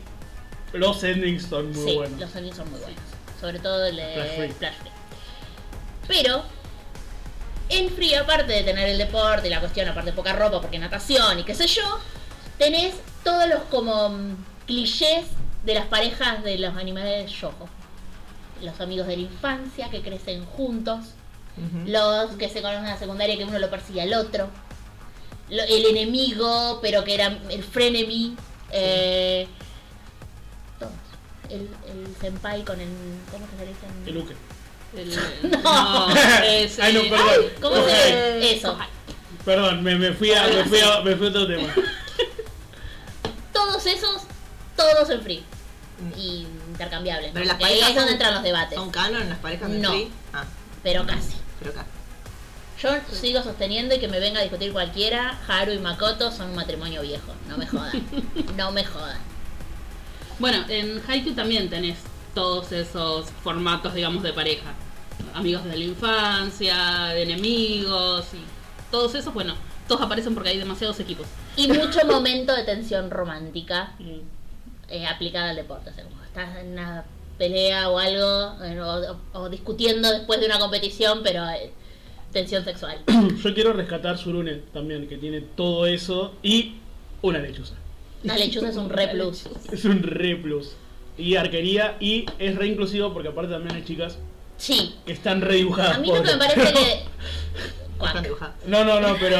[0.74, 2.20] Los endings son muy sí, buenos.
[2.20, 3.00] los animes son muy buenos,
[3.40, 4.52] sobre todo el de Flash Free.
[4.52, 4.92] Flash Free.
[6.08, 6.44] Pero
[7.70, 10.78] en Free, aparte de tener el deporte y la cuestión, aparte de poca ropa, porque
[10.80, 11.82] natación y qué sé yo,
[12.58, 14.36] tenés todos los como mm,
[14.68, 15.26] clichés
[15.64, 17.68] de las parejas de los animales yojo.
[18.62, 21.00] Los amigos de la infancia que crecen juntos,
[21.86, 24.48] los que se conocen en la secundaria que uno lo persigue al otro,
[25.50, 28.36] lo- el enemigo, pero que era el frenemy,
[28.72, 29.48] eh,
[30.80, 30.92] todos.
[31.50, 32.90] El, el senpai con el.
[33.32, 33.90] ¿Cómo se le dicen?
[34.06, 34.36] El Uke.
[34.96, 36.08] El- No.
[36.10, 37.46] no, es, Ay, no, perdón.
[37.62, 37.88] ¿Cómo Ok.
[37.90, 38.78] se Eso.
[39.44, 41.68] Perdón, me, me fui a, me fui a, me fui a otro tema.
[43.54, 44.22] Todos esos,
[44.76, 45.44] todos en free.
[46.18, 47.32] Y intercambiables.
[47.34, 47.52] Pero ¿no?
[47.52, 48.76] las Porque ahí parejas es donde entran los debates.
[48.78, 49.92] ¿Son canon las parejas de No.
[49.92, 50.12] Free?
[50.34, 50.44] Ah,
[50.84, 51.36] Pero casi.
[51.60, 51.86] pero acá.
[52.82, 56.56] Yo sigo sosteniendo y que me venga a discutir cualquiera, Haru y Makoto son un
[56.56, 57.34] matrimonio viejo.
[57.48, 57.92] No me jodan.
[58.58, 59.18] No me jodan.
[60.40, 61.96] Bueno, en Haikyuu también tenés
[62.36, 64.74] todos esos formatos, digamos, de pareja.
[65.34, 68.40] Amigos de la infancia, enemigos y
[68.92, 69.56] todos esos, bueno,
[69.88, 71.26] todos aparecen porque hay demasiados equipos.
[71.58, 74.20] Y mucho momento de tensión romántica Mm.
[74.90, 75.90] eh, aplicada al deporte.
[75.90, 77.04] O sea, como estás en una
[77.38, 81.72] pelea o algo, eh, o, o discutiendo después de una competición, pero eh,
[82.32, 83.00] tensión sexual.
[83.44, 86.76] Yo quiero rescatar Surune también, que tiene todo eso y
[87.22, 87.74] una lechuza.
[88.24, 89.44] La lechuza es un re plus.
[89.72, 90.72] Es un re plus.
[91.18, 94.18] Y arquería y es re inclusivo porque aparte también hay chicas
[94.58, 94.96] Sí.
[95.06, 95.96] que están re dibujadas.
[95.98, 97.00] A mí lo que me parece que.
[98.68, 99.38] No, no, no, pero.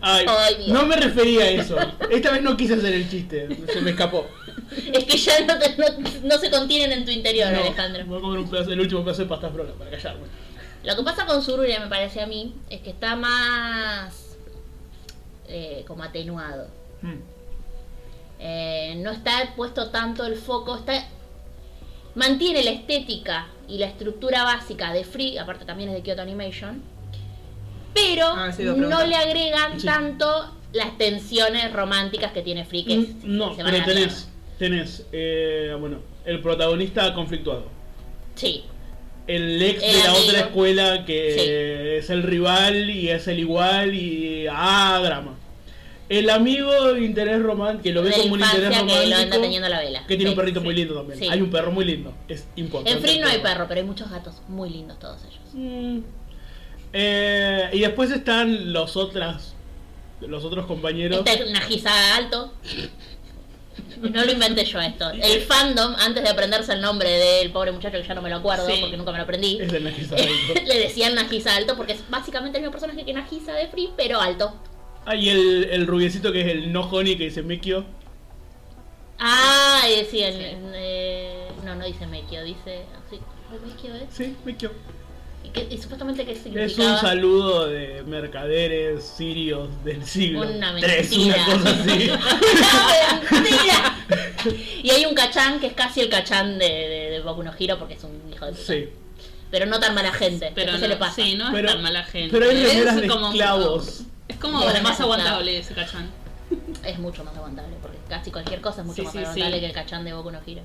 [0.00, 0.26] Ay,
[0.68, 1.76] no me refería a eso.
[2.10, 4.26] Esta vez no quise hacer el chiste, se me escapó.
[4.92, 5.86] es que ya no, te- no,
[6.24, 8.04] no se contienen en tu interior, No, Alejandro.
[8.06, 10.26] Voy a comer un pedazo, el último pedazo de pasta frola para callarme.
[10.82, 14.36] Lo que pasa con Sururia, me parece a mí, es que está más
[15.46, 16.66] eh, como atenuado.
[17.02, 17.18] Mm.
[18.40, 21.04] Eh, no está puesto tanto el foco, está
[22.14, 26.82] mantiene la estética y la estructura básica de Free, aparte también es de Kyoto Animation,
[27.94, 29.86] pero Ah, sí, no le agregan Sí.
[29.86, 34.28] tanto las tensiones románticas que tiene Free, que es- Mm, No, se van pero tenés,
[34.58, 37.66] tenés, eh, bueno, el protagonista conflictuado.
[38.34, 38.64] Sí,
[39.26, 40.24] El ex El de la amigo.
[40.26, 45.36] otra escuela que es el rival y es el igual y ah, drama.
[46.08, 49.40] El amigo de interés romántico, que lo ve como un interés que lo anda romántico,
[49.42, 50.00] teniendo la vela.
[50.06, 50.64] que tiene Sí, un perrito sí.
[50.64, 51.18] muy lindo también.
[51.18, 51.28] Sí.
[51.28, 52.92] Hay un perro muy lindo, es importante.
[52.98, 55.40] En Free no hay perro, pero hay muchos gatos muy lindos todos ellos.
[55.52, 55.98] Mm.
[56.92, 59.54] Eh, y después están los otras
[60.20, 61.22] los otros compañeros.
[61.24, 62.52] Está Nagisa Alto.
[64.00, 65.10] No lo inventé yo esto.
[65.10, 68.36] El fandom, antes de aprenderse el nombre del pobre muchacho que ya no me lo
[68.36, 68.78] acuerdo Sí.
[68.80, 70.60] porque nunca me lo aprendí, Es de Nagisa Alto.
[70.66, 74.20] le decían Nagisa Alto porque es básicamente el mismo personaje que Nagisa de Free, pero
[74.20, 74.52] alto.
[75.10, 77.84] Ah, y el, el rubiecito que es el no honey que dice Mekio.
[79.18, 80.34] Ah, y decían.
[80.74, 82.82] eh, no, no dice Mekio, dice.
[83.06, 83.18] así.
[83.66, 84.02] ¿Mekio es?
[84.12, 84.70] Sí, Mekio.
[85.42, 91.36] ¿Y, y supuestamente qué Es un saludo de mercaderes sirios del siglo Una tres, mentira.
[91.46, 92.10] una cosa así.
[93.30, 93.96] ¡Una mentira!
[94.82, 97.78] Y hay un cachán que es casi el cachán de, de, de Boku no Hero
[97.78, 98.64] porque es un hijo de puta.
[98.64, 98.88] sí.
[99.50, 100.52] Pero no tan mala gente.
[100.54, 101.14] Pero Pero no, se le pasa.
[101.22, 102.30] sí, no Pero- es tan mala gente.
[102.30, 104.02] pero hay Es remeras de como- esclavos.
[104.40, 106.10] Como de más aguantable ese cachán.
[106.84, 109.60] Es mucho más aguantable porque casi cualquier cosa es mucho Sí, más sí, aguantable sí.
[109.60, 110.62] que el cachán de Boku no Hero.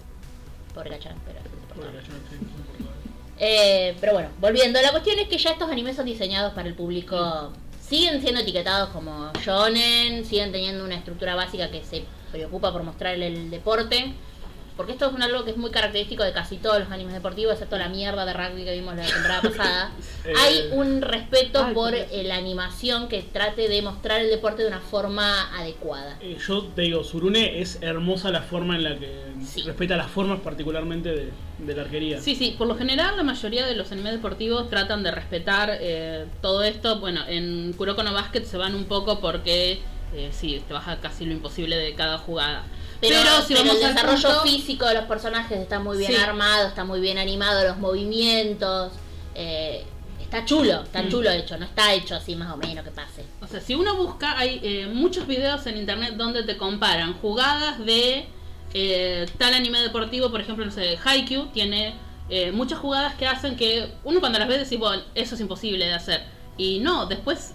[0.74, 1.76] Pobre cachán, pero es.
[1.76, 2.00] Bueno.
[3.40, 6.76] Eh, pero bueno, volviendo, la cuestión es que ya estos animes son diseñados para el
[6.76, 7.52] público.
[7.82, 13.16] Siguen siendo etiquetados como shonen, siguen teniendo una estructura básica que se preocupa por mostrar
[13.16, 14.14] el deporte.
[14.76, 17.54] Porque esto es un algo que es muy característico de casi todos los animes deportivos,
[17.54, 19.92] excepto la mierda de rugby que vimos la temporada pasada.
[20.26, 24.64] Eh, Hay un respeto Ay, por eh, la animación que trate de mostrar el deporte
[24.64, 26.18] de una forma adecuada.
[26.22, 29.62] Eh, yo te digo, Surune es hermosa la forma en la que Sí.
[29.64, 32.20] respeta las formas particularmente de, de la arquería.
[32.22, 36.26] Sí, sí, por lo general la mayoría de los animes deportivos tratan de respetar eh,
[36.42, 37.00] todo esto.
[37.00, 39.82] Bueno, en Kuroko no Basket se van un poco porque
[40.16, 42.64] eh, sí, te baja casi lo imposible de cada jugada.
[43.10, 46.18] Pero, si pero el desarrollo punto- físico de los personajes está muy bien Sí.
[46.18, 48.92] armado, está muy bien animado, los movimientos.
[49.36, 49.84] eh,
[50.22, 51.10] está chulo, está Mm.
[51.10, 53.24] chulo hecho, no está hecho así más o menos que pase.
[53.42, 57.84] O sea, si uno busca, hay eh, muchos videos en internet donde te comparan jugadas
[57.84, 58.28] de
[58.76, 61.96] eh, tal anime deportivo, por ejemplo, no sé, Haikyuu tiene
[62.52, 65.94] muchas jugadas que hacen que uno cuando las ve decís, bueno, eso es imposible de
[65.94, 66.24] hacer.
[66.58, 67.54] Y no, después,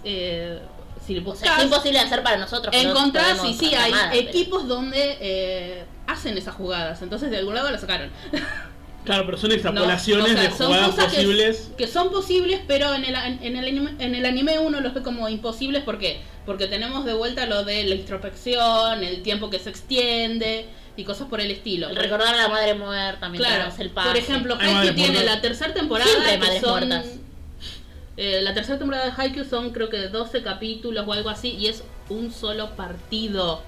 [1.15, 2.71] si buscas, es imposible de hacer para nosotros.
[2.75, 7.29] que no encontrás y sí, hay nada, pero- equipos donde eh, hacen esas jugadas, entonces
[7.31, 8.09] de algún lado las sacaron.
[9.05, 11.71] Claro, pero son No, extrapolaciones o sea, de son jugadas posibles.
[11.77, 15.01] Que, son posibles, pero en el, en, el anime, en el anime uno los ve
[15.01, 15.83] como imposibles.
[15.83, 16.19] ¿Por qué?
[16.45, 20.67] Porque tenemos de vuelta lo de la introspección, el tiempo que se extiende
[20.97, 21.89] y cosas por el estilo.
[21.89, 24.09] El recordar a la madre muerta mientras Claro, el pase.
[24.09, 24.57] por ejemplo,
[24.93, 26.09] tiene la tercera temporada.
[26.11, 27.05] Siempre hay que madres son- muertas.
[28.21, 31.67] Eh, la tercera temporada de Haikyuu son creo que 12 capítulos o algo así y
[31.67, 33.61] es un solo partido.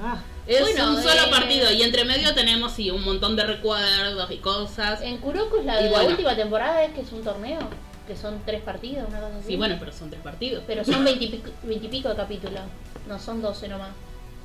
[0.00, 3.44] Ah, Es Bueno, un solo eh, partido y entre medio tenemos sí, un montón de
[3.44, 5.00] recuerdos y cosas.
[5.02, 6.10] En Kuroko es la Y de la bueno.
[6.10, 7.58] última temporada, es que es un torneo,
[8.06, 9.48] que son tres partidos, una cosa así.
[9.48, 10.62] Sí, bueno, pero son tres partidos.
[10.66, 12.62] Pero son veintipico veintipico de capítulos,
[13.08, 13.90] no son doce nomás.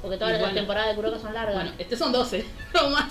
[0.01, 1.55] Porque todas las temporadas de Kuroko son largas.
[1.55, 3.05] Bueno, este son 12, no más.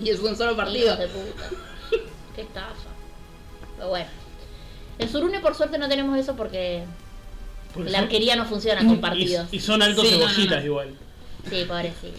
[0.00, 0.86] Y es un solo partido.
[0.94, 1.44] Hijos de puta.
[2.36, 2.74] Qué estafa.
[3.76, 4.19] Pero bueno.
[5.00, 6.84] En Surune por suerte no tenemos eso porque
[7.74, 9.48] porque la son- arquería no funciona con partidos.
[9.52, 10.66] y, y son altos Sí, no, no, cebollitas no.
[10.66, 10.88] igual.
[11.48, 12.18] Sí, pobrecito.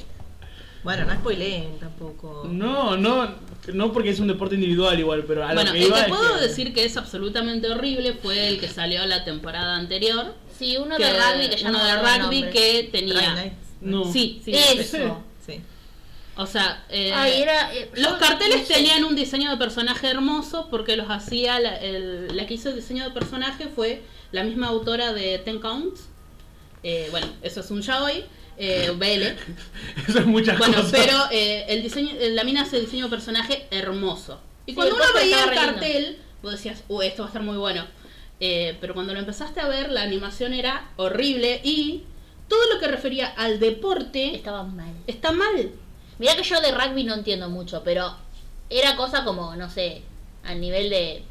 [0.83, 2.47] bueno, no spoileen tampoco.
[2.49, 3.35] No, no,
[3.73, 6.05] no porque es un deporte individual igual, pero a lo Bueno, que el que es
[6.07, 10.33] puedo que- decir que es absolutamente horrible fue el que salió la temporada anterior.
[10.57, 12.49] Sí, uno que- de rugby que ya uno no de rugby nombre.
[12.51, 13.53] que tenía.
[13.81, 14.11] No.
[14.11, 14.53] Sí, sí.
[14.55, 15.21] Eso.
[15.45, 15.59] Sí.
[16.37, 20.95] O sea, eh, Ay, era, eh, los carteles tenían un diseño de personaje hermoso porque
[20.95, 21.59] los hacía.
[21.59, 25.59] La, el- la que hizo el diseño de personaje fue la misma autora de Ten
[25.59, 26.07] Counts.
[26.83, 28.23] Eh, bueno, eso es un yaoi.
[28.57, 30.07] Eh, BL.
[30.09, 30.91] Eso es muchas Bueno, cosas.
[30.91, 34.39] pero eh, el diseño, eh, la mina hace diseño de personaje hermoso.
[34.65, 37.57] Y cuando el uno veía el cartel, vos decías, uy, esto va a estar muy
[37.57, 37.85] bueno.
[38.39, 42.03] Eh, pero cuando lo empezaste a ver, la animación era horrible y
[42.47, 44.93] todo lo que refería al deporte Estaba mal.
[45.07, 45.71] está mal.
[46.21, 48.15] Mirá que yo de rugby no entiendo mucho, pero
[48.69, 50.03] era cosa como, no sé,
[50.45, 51.23] al nivel de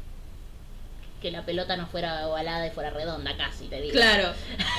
[1.21, 3.93] que la pelota no fuera ovalada y fuera redonda casi, te digo.
[3.93, 4.33] Claro,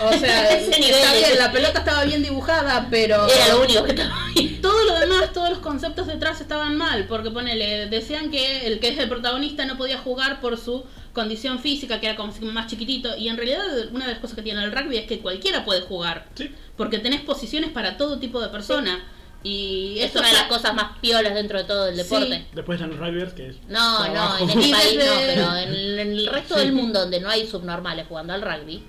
[0.05, 3.63] o sea, Ese nivel está de- bien, la pelota estaba bien dibujada, pero Era lo
[3.63, 4.61] único que estaba bien.
[4.61, 8.89] todo lo demás, todos los conceptos detrás estaban mal, porque ponele, decían que el que
[8.89, 12.67] es el protagonista no podía jugar por su condición física, que era como si más
[12.67, 15.65] chiquitito, y en realidad una de las cosas que tiene el rugby es que cualquiera
[15.65, 16.53] puede jugar, Sí.
[16.77, 19.03] porque tenés posiciones para todo tipo de persona,
[19.45, 22.03] y Es esto una de las sa- cosas más piolas dentro de todo el Sí.
[22.03, 22.47] deporte.
[22.53, 23.57] Después están los rugbyers, que es.
[23.69, 27.29] No, no, en este país no, pero en, en el resto del mundo donde no
[27.29, 28.83] hay subnormales jugando al rugby,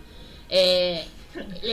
[0.49, 1.05] eh,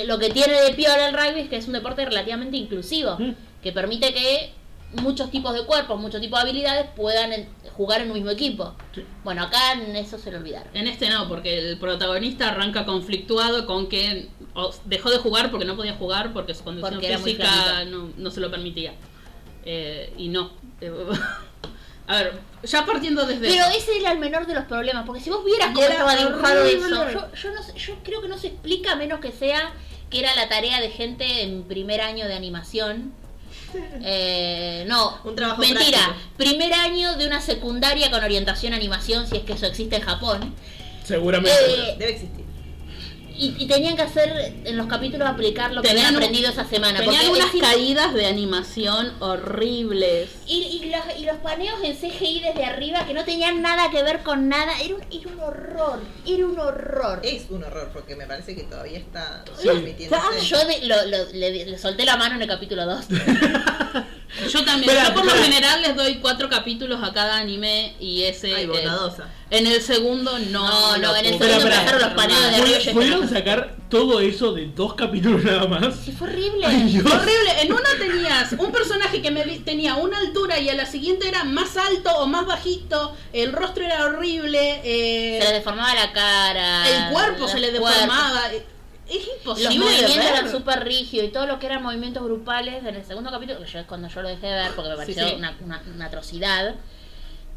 [0.07, 3.35] lo que tiene de piola el rugby es que es un deporte relativamente inclusivo, Mm.
[3.63, 4.53] que permite que
[4.93, 8.75] muchos tipos de cuerpos, muchos tipos de habilidades puedan en- jugar en un mismo equipo.
[8.95, 9.05] Sí.
[9.25, 10.69] Bueno, acá en eso se lo olvidaron.
[10.77, 14.29] En este no, porque el protagonista arranca conflictuado con que
[14.85, 18.41] dejó de jugar porque no podía jugar porque su condición Porque física no, no se
[18.41, 18.95] lo permitía.
[19.65, 20.51] Eh, y no.
[22.07, 23.49] A ver, ya partiendo desde...
[23.49, 23.79] Pero eso.
[23.79, 27.11] ese era el menor de los problemas, porque si vos vieras cómo estaba dibujado eso,
[27.13, 29.73] yo, yo, no sé- yo creo que no se explica a menos que sea
[30.11, 33.13] que era la tarea de gente en primer año de animación.
[34.03, 35.99] Eh, no, Un trabajo mentira.
[35.99, 36.15] práctico.
[36.37, 40.03] Primer año de una secundaria con orientación a animación, si es que eso existe en
[40.03, 40.55] Japón.
[41.05, 41.51] Seguramente.
[41.69, 42.45] Eh, Debe existir.
[43.41, 46.65] Y, y tenían que hacer en los capítulos aplicar lo que Tenían habían aprendido esa
[46.65, 47.01] semana.
[47.01, 50.29] Tenían porque unas caídas de animación horribles.
[50.47, 54.03] Y, y los, y los paneos en CGI desde arriba que no tenían nada que
[54.03, 54.73] ver con nada.
[54.81, 56.01] Era un, era un horror.
[56.27, 57.21] Era un horror.
[57.23, 59.63] Es un horror porque me parece que todavía está Sí.
[59.65, 60.41] transmitiéndose.
[60.47, 63.05] Yo de- lo- lo- le, le solté la mano en el capítulo 2.
[64.51, 68.23] Yo también, Espera, yo por lo general les doy cuatro capítulos a cada anime y
[68.23, 68.55] ese...
[68.55, 69.29] Ay, eh, bondadosa.
[69.51, 70.97] en el segundo no.
[70.99, 74.95] No, en el segundo pasaron los paneos de arriba ¿Pudieron sacar todo eso de dos
[74.95, 75.97] capítulos nada más?
[76.05, 76.65] Sí, fue horrible.
[76.65, 77.05] Ay, Dios.
[77.05, 81.29] Horrible, en una tenías un personaje que me tenía una altura y a la siguiente
[81.29, 86.13] era más alto o más bajito, el rostro era horrible, eh, Se le deformaba la
[86.13, 86.89] cara.
[86.89, 88.49] el cuerpo se le deformaba.
[89.11, 90.27] Es Los imposible de movimientos ver.
[90.35, 93.67] eran súper rígidos y todo lo que eran movimientos grupales en el segundo capítulo, que
[93.71, 95.35] yo es cuando yo lo dejé de ver porque me pareció sí.
[95.37, 96.75] Una, una- una atrocidad.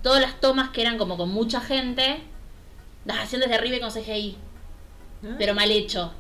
[0.02, 2.22] Todas las tomas que eran como con mucha gente,
[3.06, 4.38] las hacían desde arriba y con CGI,
[5.24, 5.36] ¿Ah?
[5.38, 6.12] pero mal hecho.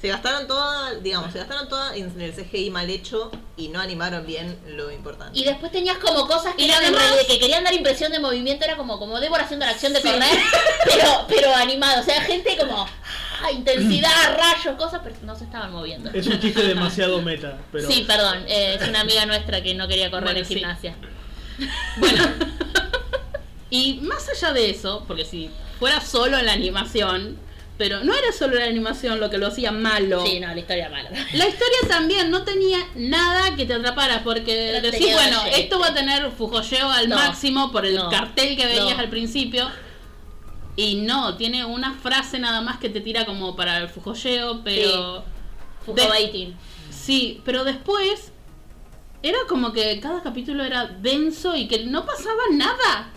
[0.00, 4.26] Se gastaron toda, digamos, se gastaron toda en el CGI mal hecho y no animaron
[4.26, 5.38] bien lo importante.
[5.38, 8.66] Y después tenías como cosas que, Y eran además- que querían dar impresión de movimiento,
[8.66, 10.08] era como, como Débora haciendo la acción de Sí.
[10.08, 10.28] correr,
[10.84, 12.02] pero, pero animado.
[12.02, 12.86] O sea, gente como
[13.44, 16.10] ah, intensidad, rayos, cosas, pero no se estaban moviendo.
[16.12, 17.58] Es un chiste demasiado meta.
[17.72, 17.88] Pero...
[17.90, 20.54] Sí, perdón, eh, es una amiga nuestra que no quería correr Bueno, en sí.
[20.54, 20.94] gimnasia.
[21.98, 22.24] Bueno,
[23.70, 27.38] y más allá de eso, porque si fuera solo la animación,
[27.76, 30.24] pero no era solo la animación lo que lo hacía malo.
[30.24, 31.10] Sí, no, la historia mala.
[31.10, 35.94] La historia también no tenía nada que te atrapara, porque decís, bueno, esto va a
[35.94, 38.98] tener fujolleo al No, máximo por el no, cartel que veías no.
[39.00, 39.68] al principio.
[40.76, 45.24] Y no, tiene una frase nada más que te tira como para el fujolleo, pero...
[45.86, 46.56] Fujo De- Baiting.
[46.90, 48.32] Sí, pero después
[49.22, 53.10] era como que cada capítulo era denso y que no pasaba nada.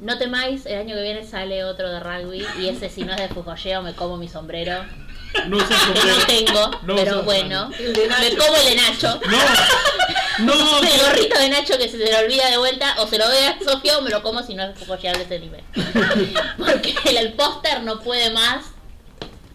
[0.00, 3.18] No temáis, el año que viene sale otro de rugby y ese si no es
[3.18, 4.84] de Fujoyeo me como mi sombrero.
[5.46, 7.68] No Que no tengo, No pero bueno.
[7.70, 9.20] Me como el de Nacho.
[9.30, 9.38] No,
[10.40, 13.38] no, El gorrito de Nacho que se le olvida de vuelta, o se lo doy
[13.38, 15.62] a Sofía o me lo como si no es Fujoyeo de ese nivel.
[16.58, 18.66] Porque el, el póster no puede más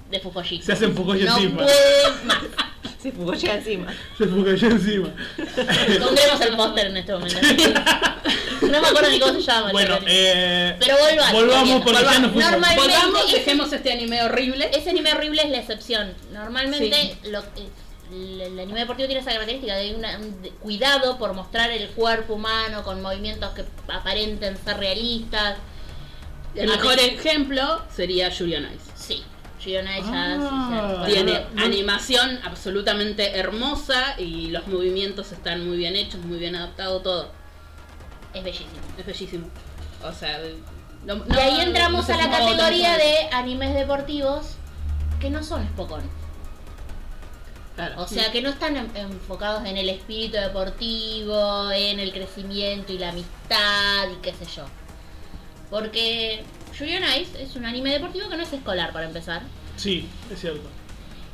[0.09, 0.61] de Fujoyi.
[0.61, 1.63] Se hacen Fujoshi No encima.
[1.63, 2.37] puede más.
[3.05, 3.11] Se
[3.45, 3.93] ya encima.
[4.17, 5.09] se fugalló encima.
[5.37, 7.37] Pondremos el póster en este momento.
[8.61, 9.71] No me acuerdo ni cómo se llama.
[9.71, 11.31] bueno, pero- eh, Pero volvamos.
[11.33, 12.51] volvamos porque ya nos fuimos.
[12.51, 14.71] Normalmente Volvamos, dejemos este anime horrible.
[14.73, 16.13] Ese anime horrible es la excepción.
[16.33, 17.69] Normalmente lo- eh,
[18.11, 21.89] el, el anime deportivo tiene esa característica de una- un de- cuidado por mostrar el
[21.89, 25.57] cuerpo humano con movimientos que aparenten ser realistas.
[26.53, 28.91] El A mejor ejemplo sería Yuri on Ice.
[28.95, 29.23] Sí,
[29.59, 31.03] Shiona ya Ah.
[31.05, 31.65] sí, Tiene no, no.
[31.65, 37.31] animación absolutamente hermosa y los movimientos están muy bien hechos, muy bien adaptado todo.
[38.33, 38.69] es bellísimo.
[38.97, 39.47] Es bellísimo.
[40.03, 40.39] O sea,
[41.05, 44.55] no- y ahí entramos no sé a la categoría de animes deportivos
[45.21, 46.01] que no son Spokon.
[47.75, 48.01] Claro.
[48.01, 52.97] O sea, que no están en- enfocados en el espíritu deportivo, en el crecimiento y
[52.97, 54.63] la amistad y qué sé yo.
[55.69, 56.43] Porque
[56.78, 59.41] Yuri on Ice es un anime deportivo que no es escolar para empezar.
[59.76, 60.69] Sí, es cierto.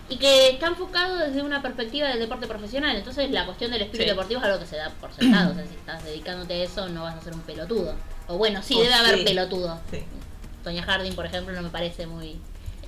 [0.09, 2.95] Y que está enfocado desde una perspectiva del deporte profesional.
[2.95, 4.09] Entonces la cuestión del espíritu Sí.
[4.09, 5.51] deportivo es algo que se da por sentado.
[5.51, 7.95] O sea, si estás dedicándote a eso no vas a ser un pelotudo.
[8.27, 9.79] O bueno, sí, O debe haber pelotudo.
[9.91, 9.99] Sí.
[10.63, 12.39] Tonya Harding, por ejemplo, no me parece muy...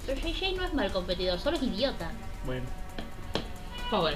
[0.06, 2.12] Pero JJ no es mal competidor, solo es idiota.
[2.46, 2.66] Bueno.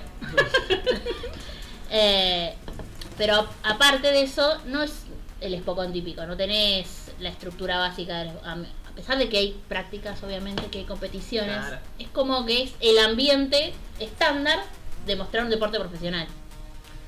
[1.89, 2.53] Eh,
[3.17, 5.03] pero aparte de eso, no es
[5.39, 6.25] el Spokon típico.
[6.25, 8.19] No tenés la estructura básica.
[8.19, 11.77] de los- A a pesar de que hay prácticas, obviamente, que hay competiciones, Claro.
[11.99, 14.59] es como que es el ambiente estándar
[15.05, 16.27] de mostrar un deporte profesional.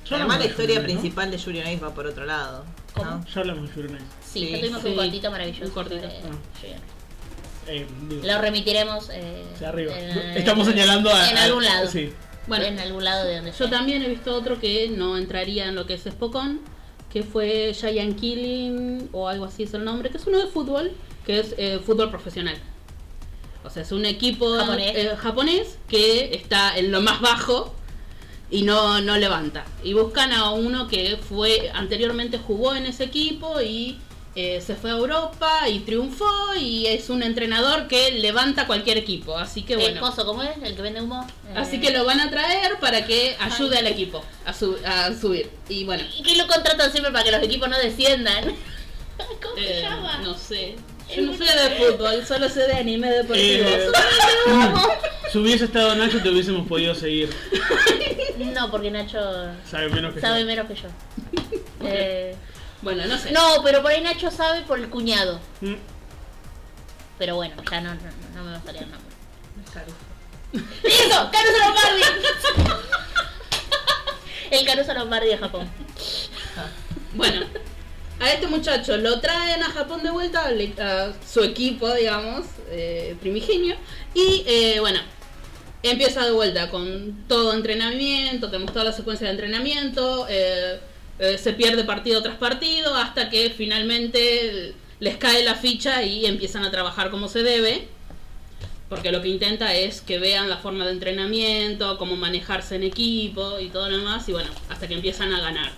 [0.08, 1.00] Ya Además, la historia Yuri, ¿no?
[1.00, 2.64] principal de Yuri on Ice va por otro lado.
[2.94, 3.10] ¿Cómo?
[3.10, 3.26] ¿no?
[3.26, 3.94] Ya hablamos de Yuri.
[4.24, 4.50] Sí, Sí.
[4.50, 4.88] ya tuvimos Sí.
[4.88, 5.64] un cortito maravilloso.
[5.64, 6.00] Un cortito.
[6.02, 6.20] sobre Ah.
[6.60, 6.80] Julian.
[7.66, 9.96] Eh, digo, Lo remitiremos eh, hacia arriba.
[9.98, 11.30] en- Estamos señalando a.
[11.30, 11.86] en a- algún lado.
[11.88, 12.12] Sí.
[12.50, 13.70] Bueno, en algún lado de donde Yo sea.
[13.70, 16.60] también he visto otro que no entraría en lo que es Spokon,
[17.10, 20.92] que fue Giant Killing o algo así es el nombre, que es uno de fútbol,
[21.26, 22.56] que es eh, fútbol profesional.
[23.64, 24.96] O sea, es un equipo Japonés.
[24.96, 27.74] eh, japonés que está en lo más bajo
[28.50, 29.64] y no, no levanta.
[29.84, 33.98] Y buscan a uno que fue anteriormente jugó en ese equipo y
[34.56, 36.26] eh, se fue a Europa y triunfó
[36.58, 39.36] y es un entrenador que levanta cualquier equipo.
[39.36, 40.00] Así que El bueno.
[40.00, 40.50] coso, ¿cómo es?
[40.62, 41.26] El que vende humo.
[41.48, 45.12] Eh, Así que lo van a traer para que ayude al equipo a, su- a
[45.14, 45.50] subir.
[45.68, 48.44] Y bueno, ¿Y qué lo contratan siempre para que los equipos no desciendan?
[49.42, 50.18] ¿Cómo se eh, llama?
[50.22, 50.76] no sé.
[51.14, 53.68] Yo no sé de fútbol, solo sé de anime deportivo.
[53.68, 53.88] Eh,
[55.32, 57.28] si hubiese estado Nacho, te hubiésemos podido seguir.
[58.38, 59.18] No, porque Nacho
[59.68, 60.46] Sabe menos que sabe yo.
[60.46, 60.88] menos que yo.
[61.82, 62.36] Eh,
[62.82, 63.30] Bueno, no sé.
[63.32, 65.40] no, pero por ahí Nacho sabe por el cuñado.
[65.60, 65.74] Mm.
[67.18, 68.00] Pero bueno, ya no, no,
[68.34, 69.10] no me va a salir el nombre.
[70.82, 71.30] ¡Eso!
[71.32, 72.02] ¡Caruso Lombardi!
[74.50, 75.68] el Caruso Lombardi de Japón.
[77.14, 77.46] Bueno,
[78.20, 83.76] a este muchacho lo traen a Japón de vuelta, a su equipo, digamos, eh, primigenio.
[84.14, 85.00] Y eh, bueno,
[85.82, 90.26] empieza de vuelta con todo entrenamiento, tenemos toda la secuencia de entrenamiento.
[90.28, 90.80] eh,
[91.20, 96.64] eh, se pierde partido tras partido hasta que finalmente les cae la ficha y empiezan
[96.64, 97.88] a trabajar como se debe.
[98.88, 103.60] Porque lo que intenta es que vean la forma de entrenamiento, cómo manejarse en equipo
[103.60, 104.28] y todo lo demás.
[104.28, 105.72] Y bueno, hasta que empiezan a ganar.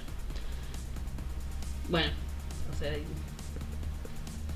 [1.89, 2.11] Bueno,
[2.75, 2.93] o sea,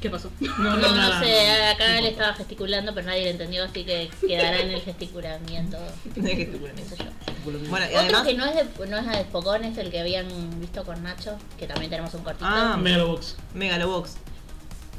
[0.06, 0.30] ¿qué pasó?
[0.40, 4.60] No, No, no sé, acá él estaba gesticulando, pero nadie lo entendió, así que quedará
[4.60, 5.76] en el gesticulamiento.
[6.16, 7.50] Yo.
[7.68, 8.22] Bueno, y Otro además.
[8.26, 10.26] que no es de, no es de Spokon, es el que habían
[10.60, 12.46] visto con Nacho, que también tenemos un cortito.
[12.48, 13.36] Ah, Megalobox.
[13.54, 14.16] Megalobox.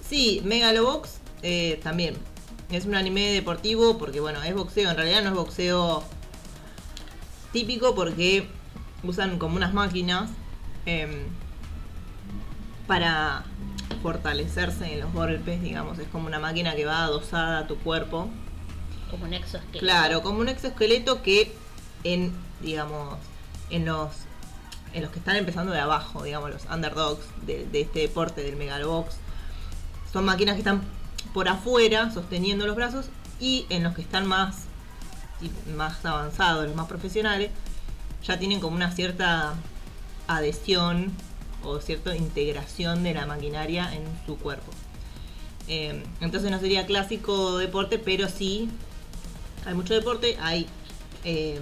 [0.08, 2.16] Sí, Megalobox eh, también.
[2.70, 4.90] Es un anime deportivo porque, bueno, es boxeo.
[4.90, 6.04] En realidad no es boxeo
[7.54, 8.48] típico porque
[9.04, 10.30] usan como unas máquinas
[10.86, 11.28] em,
[12.88, 13.44] para
[14.02, 16.00] fortalecerse en los golpes, digamos.
[16.00, 18.30] Es como una máquina que va adosada a tu cuerpo.
[19.12, 19.80] Como un exoesqueleto.
[19.80, 21.54] Claro, como un exoesqueleto que
[22.04, 23.18] en, digamos,
[23.70, 24.12] en los
[24.94, 28.56] en los que están empezando de abajo, digamos, los underdogs de, de este deporte del
[28.56, 29.16] megalobox,
[30.12, 30.82] son máquinas que están
[31.34, 33.08] por afuera sosteniendo los brazos
[33.40, 34.68] y en los que están más
[35.76, 37.52] más avanzados, los más profesionales,
[38.24, 39.54] ya tienen como una cierta
[40.28, 41.12] adhesión
[41.68, 44.72] o cierta integración de la maquinaria en su cuerpo.
[45.68, 48.70] Eh, entonces no sería clásico deporte, pero sí
[49.66, 50.68] hay mucho deporte, hay
[51.24, 51.60] eh,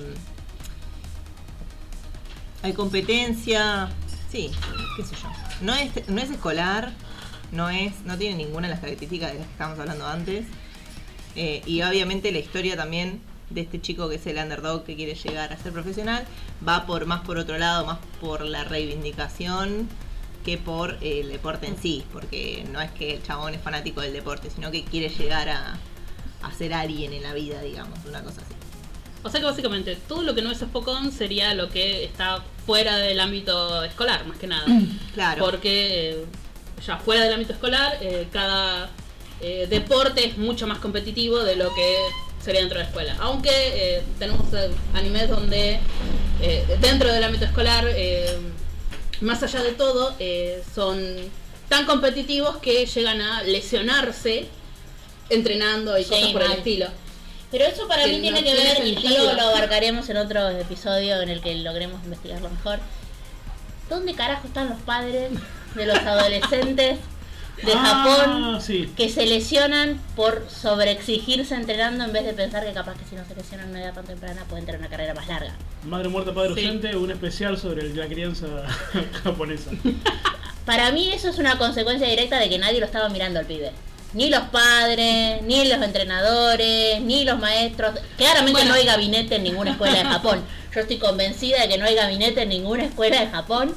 [2.61, 3.89] hay competencia,
[4.31, 4.49] sí,
[4.97, 5.29] qué sé yo.
[5.61, 6.93] No es, no es escolar,
[7.51, 10.47] no es, no tiene ninguna de las características de las que estábamos hablando antes.
[11.35, 15.15] Eh, y obviamente la historia también de este chico que es el underdog que quiere
[15.15, 16.25] llegar a ser profesional
[16.67, 19.87] va por más por otro lado, más por la reivindicación
[20.43, 24.13] que por el deporte en sí, porque no es que el chabón es fanático del
[24.13, 25.77] deporte, sino que quiere llegar a,
[26.43, 28.53] a ser alguien en la vida, digamos, una cosa así.
[29.23, 32.97] O sea que básicamente todo lo que no es Spokon sería lo que está fuera
[32.97, 34.65] del ámbito escolar, más que nada.
[35.15, 35.45] Claro.
[35.45, 36.25] Porque eh,
[36.85, 38.89] ya fuera del ámbito escolar, eh, cada
[39.39, 41.95] eh, deporte es mucho más competitivo de lo que
[42.45, 43.17] sería dentro de la escuela.
[43.19, 45.79] Aunque eh, tenemos eh, animes donde
[46.41, 48.37] eh, dentro del ámbito escolar, eh,
[49.21, 51.01] más allá de todo, eh, son
[51.69, 54.47] tan competitivos que llegan a lesionarse
[55.29, 56.87] entrenando y Sí, cosas por el estilo.
[57.51, 59.23] Pero eso para Que mí no tiene que ver, y sentido.
[59.23, 62.79] luego lo abarcaremos en otro episodio en el que logremos investigarlo mejor.
[63.89, 65.31] ¿Dónde carajo están los padres
[65.75, 66.97] de los adolescentes
[67.65, 68.91] de Ah, Japón sí.
[68.95, 73.25] que se lesionan por sobreexigirse entrenando en vez de pensar que capaz que si no
[73.25, 75.53] se lesionan a una edad tan temprana pueden tener una carrera más larga?
[75.85, 76.65] Madre muerta, padre Sí.
[76.65, 78.47] ausente, un especial sobre la crianza
[79.23, 79.71] japonesa.
[80.65, 83.71] Para mí eso es una consecuencia directa de que nadie lo estaba mirando al pibe.
[84.13, 87.99] Ni los padres, ni los entrenadores, ni los maestros.
[88.17, 88.69] Claramente Bueno.
[88.69, 90.41] no hay gabinete en ninguna escuela de Japón.
[90.73, 93.75] Yo estoy convencida de que no hay gabinete en ninguna escuela de Japón.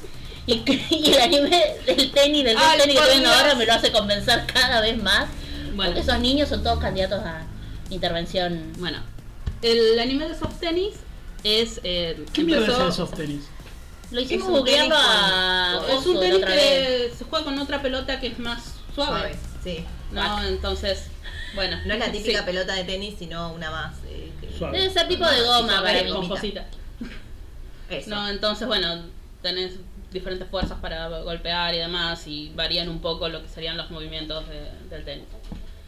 [0.91, 3.93] Y, el anime del tenis, del Ay, tenis que estoy viendo ahora me lo hace
[3.93, 5.29] convencer cada vez más.
[5.75, 5.93] Bueno.
[5.93, 7.43] Porque esos niños son todos candidatos a
[7.91, 8.73] intervención.
[8.79, 8.99] Bueno,
[9.61, 10.95] el anime de soft tennis
[11.45, 11.81] es.
[11.85, 13.43] Eh, ¿Qué mierda es el soft tenis?
[14.11, 17.83] Lo hicimos Es un googleando tenis a Es un tenis que se juega con otra
[17.83, 19.37] pelota que es más suave.
[19.63, 19.85] Sí.
[20.13, 21.09] No, entonces,
[21.55, 21.77] bueno.
[21.85, 22.45] No es la típica sí.
[22.47, 23.97] pelota de tenis, sino una más.
[24.07, 24.79] eh, que- Suave.
[24.79, 26.55] Debe ser tipo de goma Suave, para con mí.
[27.91, 28.11] Eso.
[28.11, 29.03] No, entonces, bueno,
[29.43, 29.75] tenés
[30.13, 34.49] diferentes fuerzas para golpear y demás y varían un poco lo que serían los movimientos
[34.49, 35.27] de- del tenis.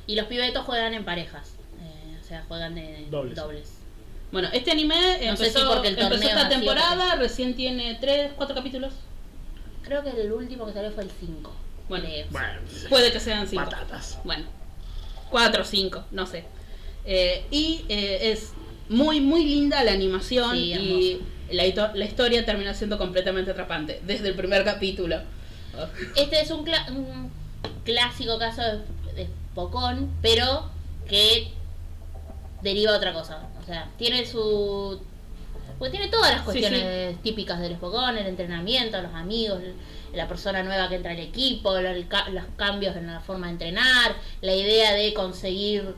[0.07, 1.55] Y los pibetos juegan en parejas.
[1.81, 3.73] eh, o sea, juegan de Dobles.
[4.33, 4.95] Bueno, este anime
[5.25, 8.93] No empezó, si porque el empezó es esta temporada, recién tiene 3, 4 capítulos.
[9.83, 11.53] Creo que el último que salió fue el 5.
[11.89, 12.09] Bueno.
[12.31, 13.65] Bueno, Puede que sean 5.
[13.65, 14.19] patatas.
[14.25, 14.45] Bueno,
[15.31, 16.45] 4 o 5, no sé.
[17.05, 18.53] Eh, y eh, es
[18.89, 21.21] muy, muy linda la animación Sí, y
[21.53, 25.17] la, historia termina siendo completamente atrapante desde el primer capítulo.
[25.79, 25.87] Oh.
[26.17, 27.31] Este es un, cla- un
[27.85, 28.79] clásico caso de,
[29.15, 30.71] de Pocón, pero
[31.09, 31.53] que
[32.63, 33.49] deriva a otra cosa.
[33.61, 35.01] O sea, tiene su.
[35.79, 39.61] Pues tiene todas las Sí, cuestiones típicas del Spokon, el entrenamiento, los amigos,
[40.13, 43.47] la persona nueva que entra al equipo, lo- el ca- los cambios en la forma
[43.47, 45.95] de entrenar, la idea de conseguir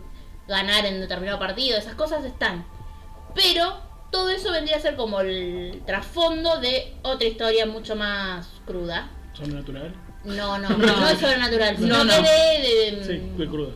[0.46, 2.64] ganar en determinado partido, esas cosas están.
[3.34, 3.80] Pero
[4.12, 9.10] todo eso vendría a ser como el trasfondo de otra historia mucho más cruda.
[9.32, 9.92] Sobrenatural.
[10.24, 12.12] No, no, no, es sobrenatural, sino No, no.
[12.12, 13.72] que de, de, Sí, de cruda.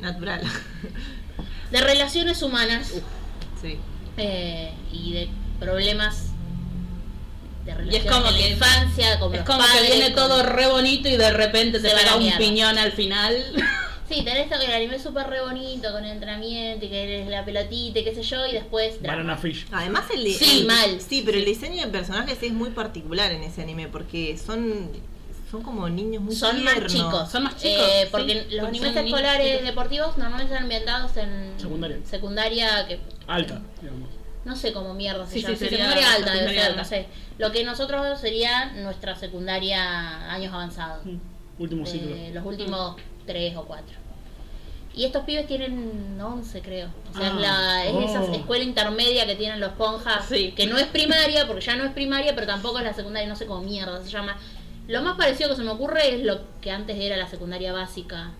[0.00, 0.42] Natural.
[1.70, 2.92] de relaciones humanas
[3.62, 3.78] sí.
[4.18, 5.28] eh, y de
[5.58, 6.26] problemas
[7.64, 9.96] de Y es relaciones como en la que infancia, como Es los como padres, que
[9.96, 13.34] viene todo re bonito y de repente te Se pega un piñón al final.
[14.08, 17.02] Sí, tenés esto que el anime es súper re bonito, con el entrenamiento y que
[17.02, 19.18] eres la pelotita y qué sé yo, y después drama.
[19.18, 19.66] Banana Fish.
[19.72, 21.00] Además el Sí, el- mal.
[21.00, 24.90] Sí, pero el diseño de personajes es muy particular en ese anime porque son
[25.50, 26.92] son como niños muy Son más tiernos.
[26.92, 27.30] chicos.
[27.30, 29.64] Son más chicos, Eh, sí, porque los animes son niños escolares chicos.
[29.66, 31.98] deportivos normalmente están ambientados en Secundaria.
[32.04, 32.98] secundaria que
[33.28, 34.08] Alta, digamos.
[34.44, 35.54] no sé cómo mierda se Sí, llama.
[35.54, 36.82] sí, sería secundaria alta debe secundaria ser, alta.
[36.82, 37.06] no sé.
[37.38, 41.04] Lo que nosotros sería nuestra secundaria años avanzados.
[41.06, 41.16] Mm,
[41.60, 42.14] Último ciclo.
[42.16, 42.96] de los últimos
[43.26, 43.96] tres o cuatro.
[44.94, 46.88] Y estos pibes tienen 11, creo.
[47.12, 48.34] O sea, Ah, es, la, es esa oh.
[48.34, 50.52] escuela intermedia que tienen los ponjas, Sí.
[50.56, 53.36] que no es primaria, porque ya no es primaria, pero tampoco es la secundaria, no
[53.36, 54.38] sé cómo mierda se llama.
[54.88, 58.30] Lo más parecido que se me ocurre es lo que antes era la secundaria básica,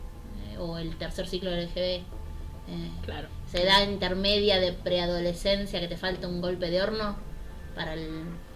[0.52, 1.78] eh, o el tercer ciclo del GB.
[1.78, 2.02] Eh,
[3.04, 3.28] Claro.
[3.46, 7.16] esa edad intermedia de preadolescencia que te falta un golpe de horno
[7.74, 8.08] para el...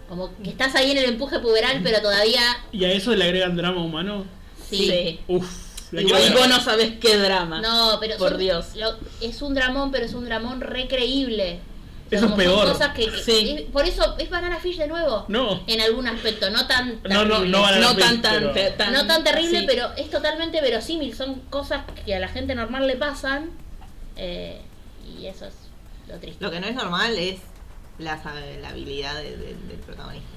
[0.09, 2.41] Como que estás ahí en el empuje puberal, pero todavía...
[2.73, 4.25] ¿Y a eso le agregan drama humano?
[4.69, 5.19] Sí.
[5.27, 5.70] Uf.
[5.91, 7.59] Igual vos no sabés qué drama.
[7.61, 8.67] No, pero Por son- Dios.
[8.75, 11.59] lo- es un dramón, pero es un dramón recreíble.
[12.05, 12.67] O sea, Eso es peor.
[12.73, 13.55] cosas que, que- Sí.
[13.57, 15.23] es- por eso es Banana Fish de nuevo.
[15.29, 15.63] No.
[15.67, 17.49] En algún aspecto, no tan No, no, terrible.
[17.49, 19.65] no Banana No Fish, tan, tan, pero- te- tan- No tan terrible, sí.
[19.67, 21.15] pero es totalmente verosímil.
[21.15, 23.51] Son cosas que a la gente normal le pasan.
[24.17, 24.61] eh,
[25.17, 25.53] y eso es
[26.07, 26.43] lo triste.
[26.43, 27.39] Lo que no es normal es
[27.97, 28.21] la,
[28.61, 30.27] la habilidad de- de- del protagonista.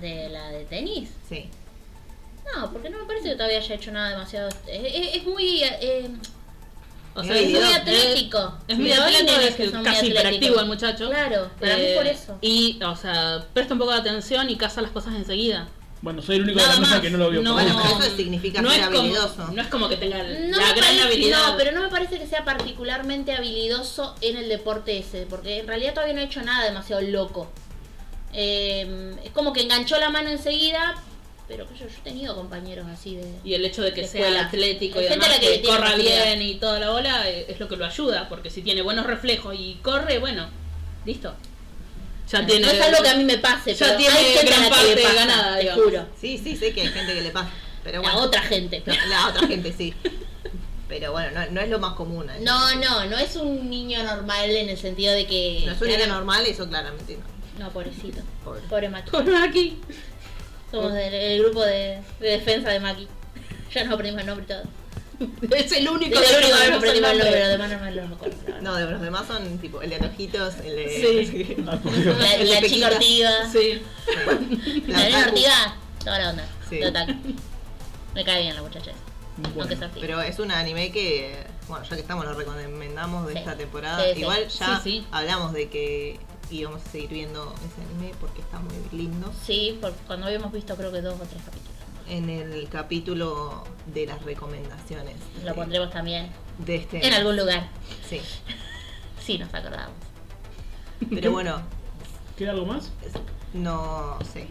[0.00, 1.10] ¿De la de tenis?
[1.28, 1.48] Sí.
[2.54, 4.48] No, porque no me parece que todavía haya hecho nada demasiado.
[4.48, 5.62] Es, es- es muy.
[5.62, 6.10] eh,
[7.14, 8.58] O Es es muy atlético.
[8.68, 11.08] Es muy atlético, es que casi hiperactivo el muchacho.
[11.10, 12.38] Claro, para mí Eh, por eso.
[12.40, 15.68] Y, o sea, presta un poco de atención y caza las cosas enseguida.
[16.00, 17.42] Bueno, soy el único de Nada la mesa que no lo vio.
[17.42, 19.48] No, Bueno, pero eso significa no ser es como- habilidoso.
[19.52, 21.46] no es como que tenga No, la gran parece- habilidad.
[21.52, 25.68] no, pero no me parece que sea particularmente habilidoso en el deporte ese, porque en
[25.68, 27.52] realidad todavía no ha hecho nada demasiado loco.
[28.32, 30.94] Eh, es como que enganchó la mano enseguida,
[31.52, 33.30] pero que yo, yo he tenido compañeros así de...
[33.44, 34.46] Y el hecho de que de sea escuela.
[34.46, 37.68] atlético y Hay la que que, corra bien y toda la bola, eh, es lo
[37.68, 38.28] que lo ayuda.
[38.28, 40.48] Porque si tiene buenos reflejos y corre, bueno,
[41.04, 41.34] listo.
[42.30, 42.66] Ya tiene.
[42.66, 44.68] no es algo que a mí me pase, ya pero tiene hay gente gran a
[44.70, 45.84] la que le parte pasa, ganada, te digamos.
[45.84, 46.06] juro.
[46.18, 47.50] Sí, sí, sé que hay gente que le pasa.
[47.84, 48.26] Pero La bueno.
[48.26, 48.82] otra gente.
[48.86, 49.92] No, la otra gente sí.
[50.88, 52.30] Pero bueno, no, no es lo más común.
[52.30, 52.38] ¿eh?
[52.42, 55.62] No, no, no es un niño normal en el sentido de que...
[55.66, 57.32] No es un niño normal, eso claramente no.
[57.64, 58.20] No, pobrecito.
[58.44, 58.60] Pobre.
[58.62, 59.10] Pobre Maki.
[59.10, 59.78] Con aquí.
[60.72, 63.06] Somos del el grupo de, de defensa de Maki.
[63.72, 64.62] Ya nos aprendimos el nombre y todo.
[65.56, 67.90] Es el único Es el único que nos aprendimos el nombre, los demás no me
[67.92, 68.60] la verdad.
[68.60, 71.26] No, de los demás son tipo el de Anojitos, el de.
[71.26, 71.54] Sí.
[71.58, 71.78] no sé.
[71.84, 72.18] Ah, Dios.
[72.18, 72.86] La, El de la chica.
[72.88, 73.30] Ortiga.
[73.52, 73.82] Sí.
[74.88, 75.26] La La nena.
[75.28, 75.76] Ortiga.
[76.04, 76.46] Toda la onda.
[76.68, 76.82] Sí.
[76.82, 77.12] otaku.
[78.14, 78.98] Me cae bien la muchacha esa.
[79.38, 79.60] Bueno.
[79.62, 80.00] Aunque sea Ortiga.
[80.06, 83.38] Pero es un anime que, bueno, ya que estamos, lo recomendamos de Sí.
[83.38, 84.02] esta temporada.
[84.04, 84.20] Sí, sí.
[84.20, 85.06] Igual ya Sí, sí.
[85.12, 86.18] hablamos de que
[86.56, 89.32] íbamos a seguir viendo ese anime porque está muy lindo.
[89.46, 91.72] Sí, porque cuando habíamos visto creo que dos o tres capítulos.
[92.08, 95.14] En el capítulo de las recomendaciones.
[95.42, 97.06] Lo de- pondremos también de este.
[97.06, 97.68] en algún lugar.
[98.08, 98.20] Sí.
[99.24, 99.94] Sí, nos acordamos.
[101.10, 101.62] Pero bueno,
[102.36, 102.90] ¿Queda algo más?
[103.54, 104.48] no sé.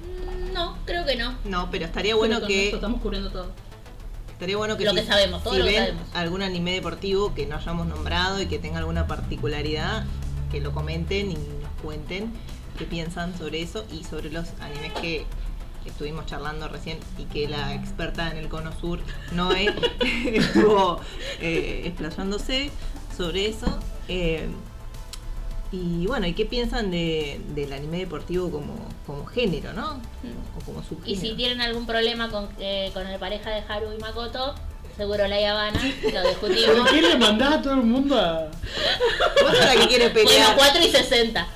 [0.54, 1.36] No, creo que no.
[1.44, 3.52] No, pero estaría bueno Pero que estamos cubriendo todo.
[4.32, 6.08] Estaría bueno que Lo si, que sabemos, todo si lo que ven sabemos.
[6.16, 10.06] algún anime deportivo que no hayamos nombrado y que tenga alguna particularidad,
[10.52, 11.38] que lo comenten y
[11.82, 12.32] cuenten
[12.78, 15.26] qué piensan sobre eso y sobre los animes que
[15.86, 19.00] estuvimos charlando recién y que la experta en el cono sur,
[19.34, 19.74] Noé,
[20.26, 21.00] estuvo
[21.40, 22.70] eh, explayándose
[23.16, 23.80] sobre eso.
[24.08, 24.48] Eh,
[25.74, 28.76] y bueno, ¿y qué piensan de, del anime deportivo como,
[29.06, 30.02] como género, no?
[30.60, 31.22] O como Y subgénero.
[31.22, 34.54] si tienen algún problema con, eh, con el pareja de Haru y Makoto,
[35.02, 35.82] seguro la Habana,
[36.14, 36.76] lo discutimos.
[36.78, 38.50] ¿Por qué le mandás a todo el mundo a.?
[39.42, 40.56] Vos sos la que quiere Bueno, pelear.
[40.56, 41.48] 4 y 60.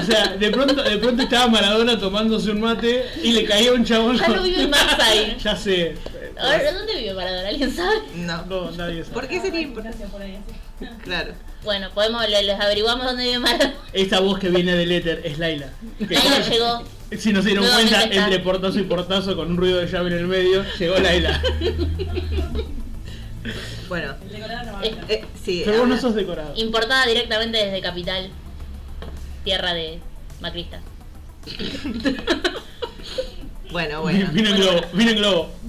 [0.00, 3.84] O sea, de pronto, de pronto estaba Maradona tomándose un mate y le caía un
[3.84, 4.18] chabón.
[4.18, 5.36] Ya no vive más ahí.
[5.44, 5.94] Ya sé.
[6.36, 7.48] Ahora, ¿dónde vive Maradona?
[7.50, 7.98] ¿Alguien sabe?
[8.16, 8.44] No.
[8.46, 9.14] No, nadie sabe.
[9.14, 10.04] ¿Por qué sería importante?
[11.04, 11.34] Claro.
[11.62, 13.74] Bueno, podemos, le- les averiguamos dónde vive Maradona.
[13.92, 15.68] Esta voz que viene del éter es Laila.
[16.00, 16.82] Laila llegó.
[17.18, 20.18] Si no se dieron cuenta, entre portazo y portazo con un ruido de llave en
[20.18, 21.40] el medio, llegó Laila.
[23.88, 24.14] Bueno,
[24.82, 25.62] Es eh, sí.
[25.66, 26.52] Pero vos no sos decorado.
[26.56, 28.30] importada directamente desde Capital,
[29.44, 29.98] tierra de
[30.40, 30.80] Macrista.
[33.72, 34.28] Bueno, bueno.
[34.32, 35.52] Vino en globo, vino en globo.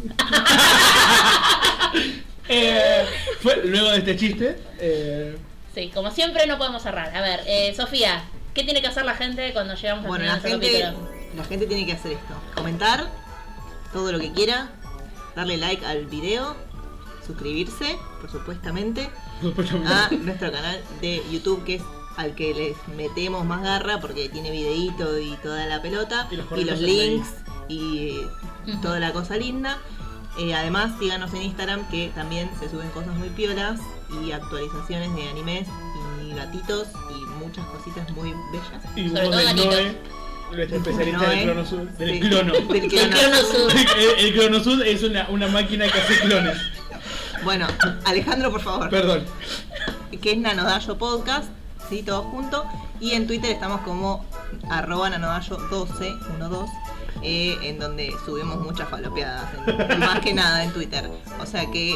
[2.49, 3.05] Eh,
[3.39, 5.37] fue, luego de este chiste, eh,
[5.73, 7.15] Sí, como siempre no podemos cerrar.
[7.15, 10.49] A ver, eh, Sofía, ¿qué tiene que hacer la gente cuando llegamos Bueno, la este
[10.49, 11.12] gente, capítulo?
[11.35, 12.33] La gente tiene que hacer esto.
[12.55, 13.09] Comentar
[13.91, 14.71] todo lo que quiera,
[15.35, 16.55] darle like al video,
[17.25, 19.09] suscribirse, por supuestamente,
[19.87, 21.83] a nuestro canal de YouTube que es
[22.17, 26.45] al que les metemos más garra porque tiene videíto y toda la pelota Y los
[26.55, 27.29] y los links
[27.67, 28.21] y
[28.81, 29.79] toda la cosa linda.
[30.37, 33.79] Eh, además, síganos en Instagram que también se suben cosas muy piolas
[34.21, 35.67] y actualizaciones de animes
[36.25, 38.83] y gatitos y muchas cositas muy bellas.
[38.95, 39.97] y Sobre vos todo del
[40.51, 42.53] nuestro especialista del Crono Sud, del Sí, clono.
[42.53, 43.17] del El clono.
[43.17, 43.71] Crono Sur.
[43.97, 46.57] El, el Crono Sud es una, una máquina que hace clones.
[47.43, 47.67] Bueno,
[48.05, 48.89] Alejandro, por favor.
[48.89, 49.25] Perdón.
[50.21, 51.49] que es Nanodayo Podcast,
[51.89, 52.65] sí, todo junto.
[52.99, 54.25] Y en Twitter estamos como
[54.69, 56.13] arroba nanodayo 1212,
[57.21, 61.09] eh, en donde subimos muchas falopeadas, en- más que nada en Twitter.
[61.41, 61.95] O sea que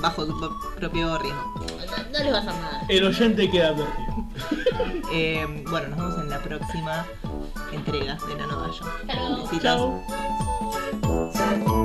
[0.00, 1.54] bajo tu pro- propio riesgo.
[1.58, 2.82] No, no les va a hacer nada.
[2.88, 4.27] El oyente queda advertido.
[5.10, 7.06] Eh, bueno, nos vemos en la próxima
[7.72, 8.86] entrega de.
[9.08, 9.42] Hasta luego.
[9.44, 9.62] Besitos.
[11.34, 11.77] Chao.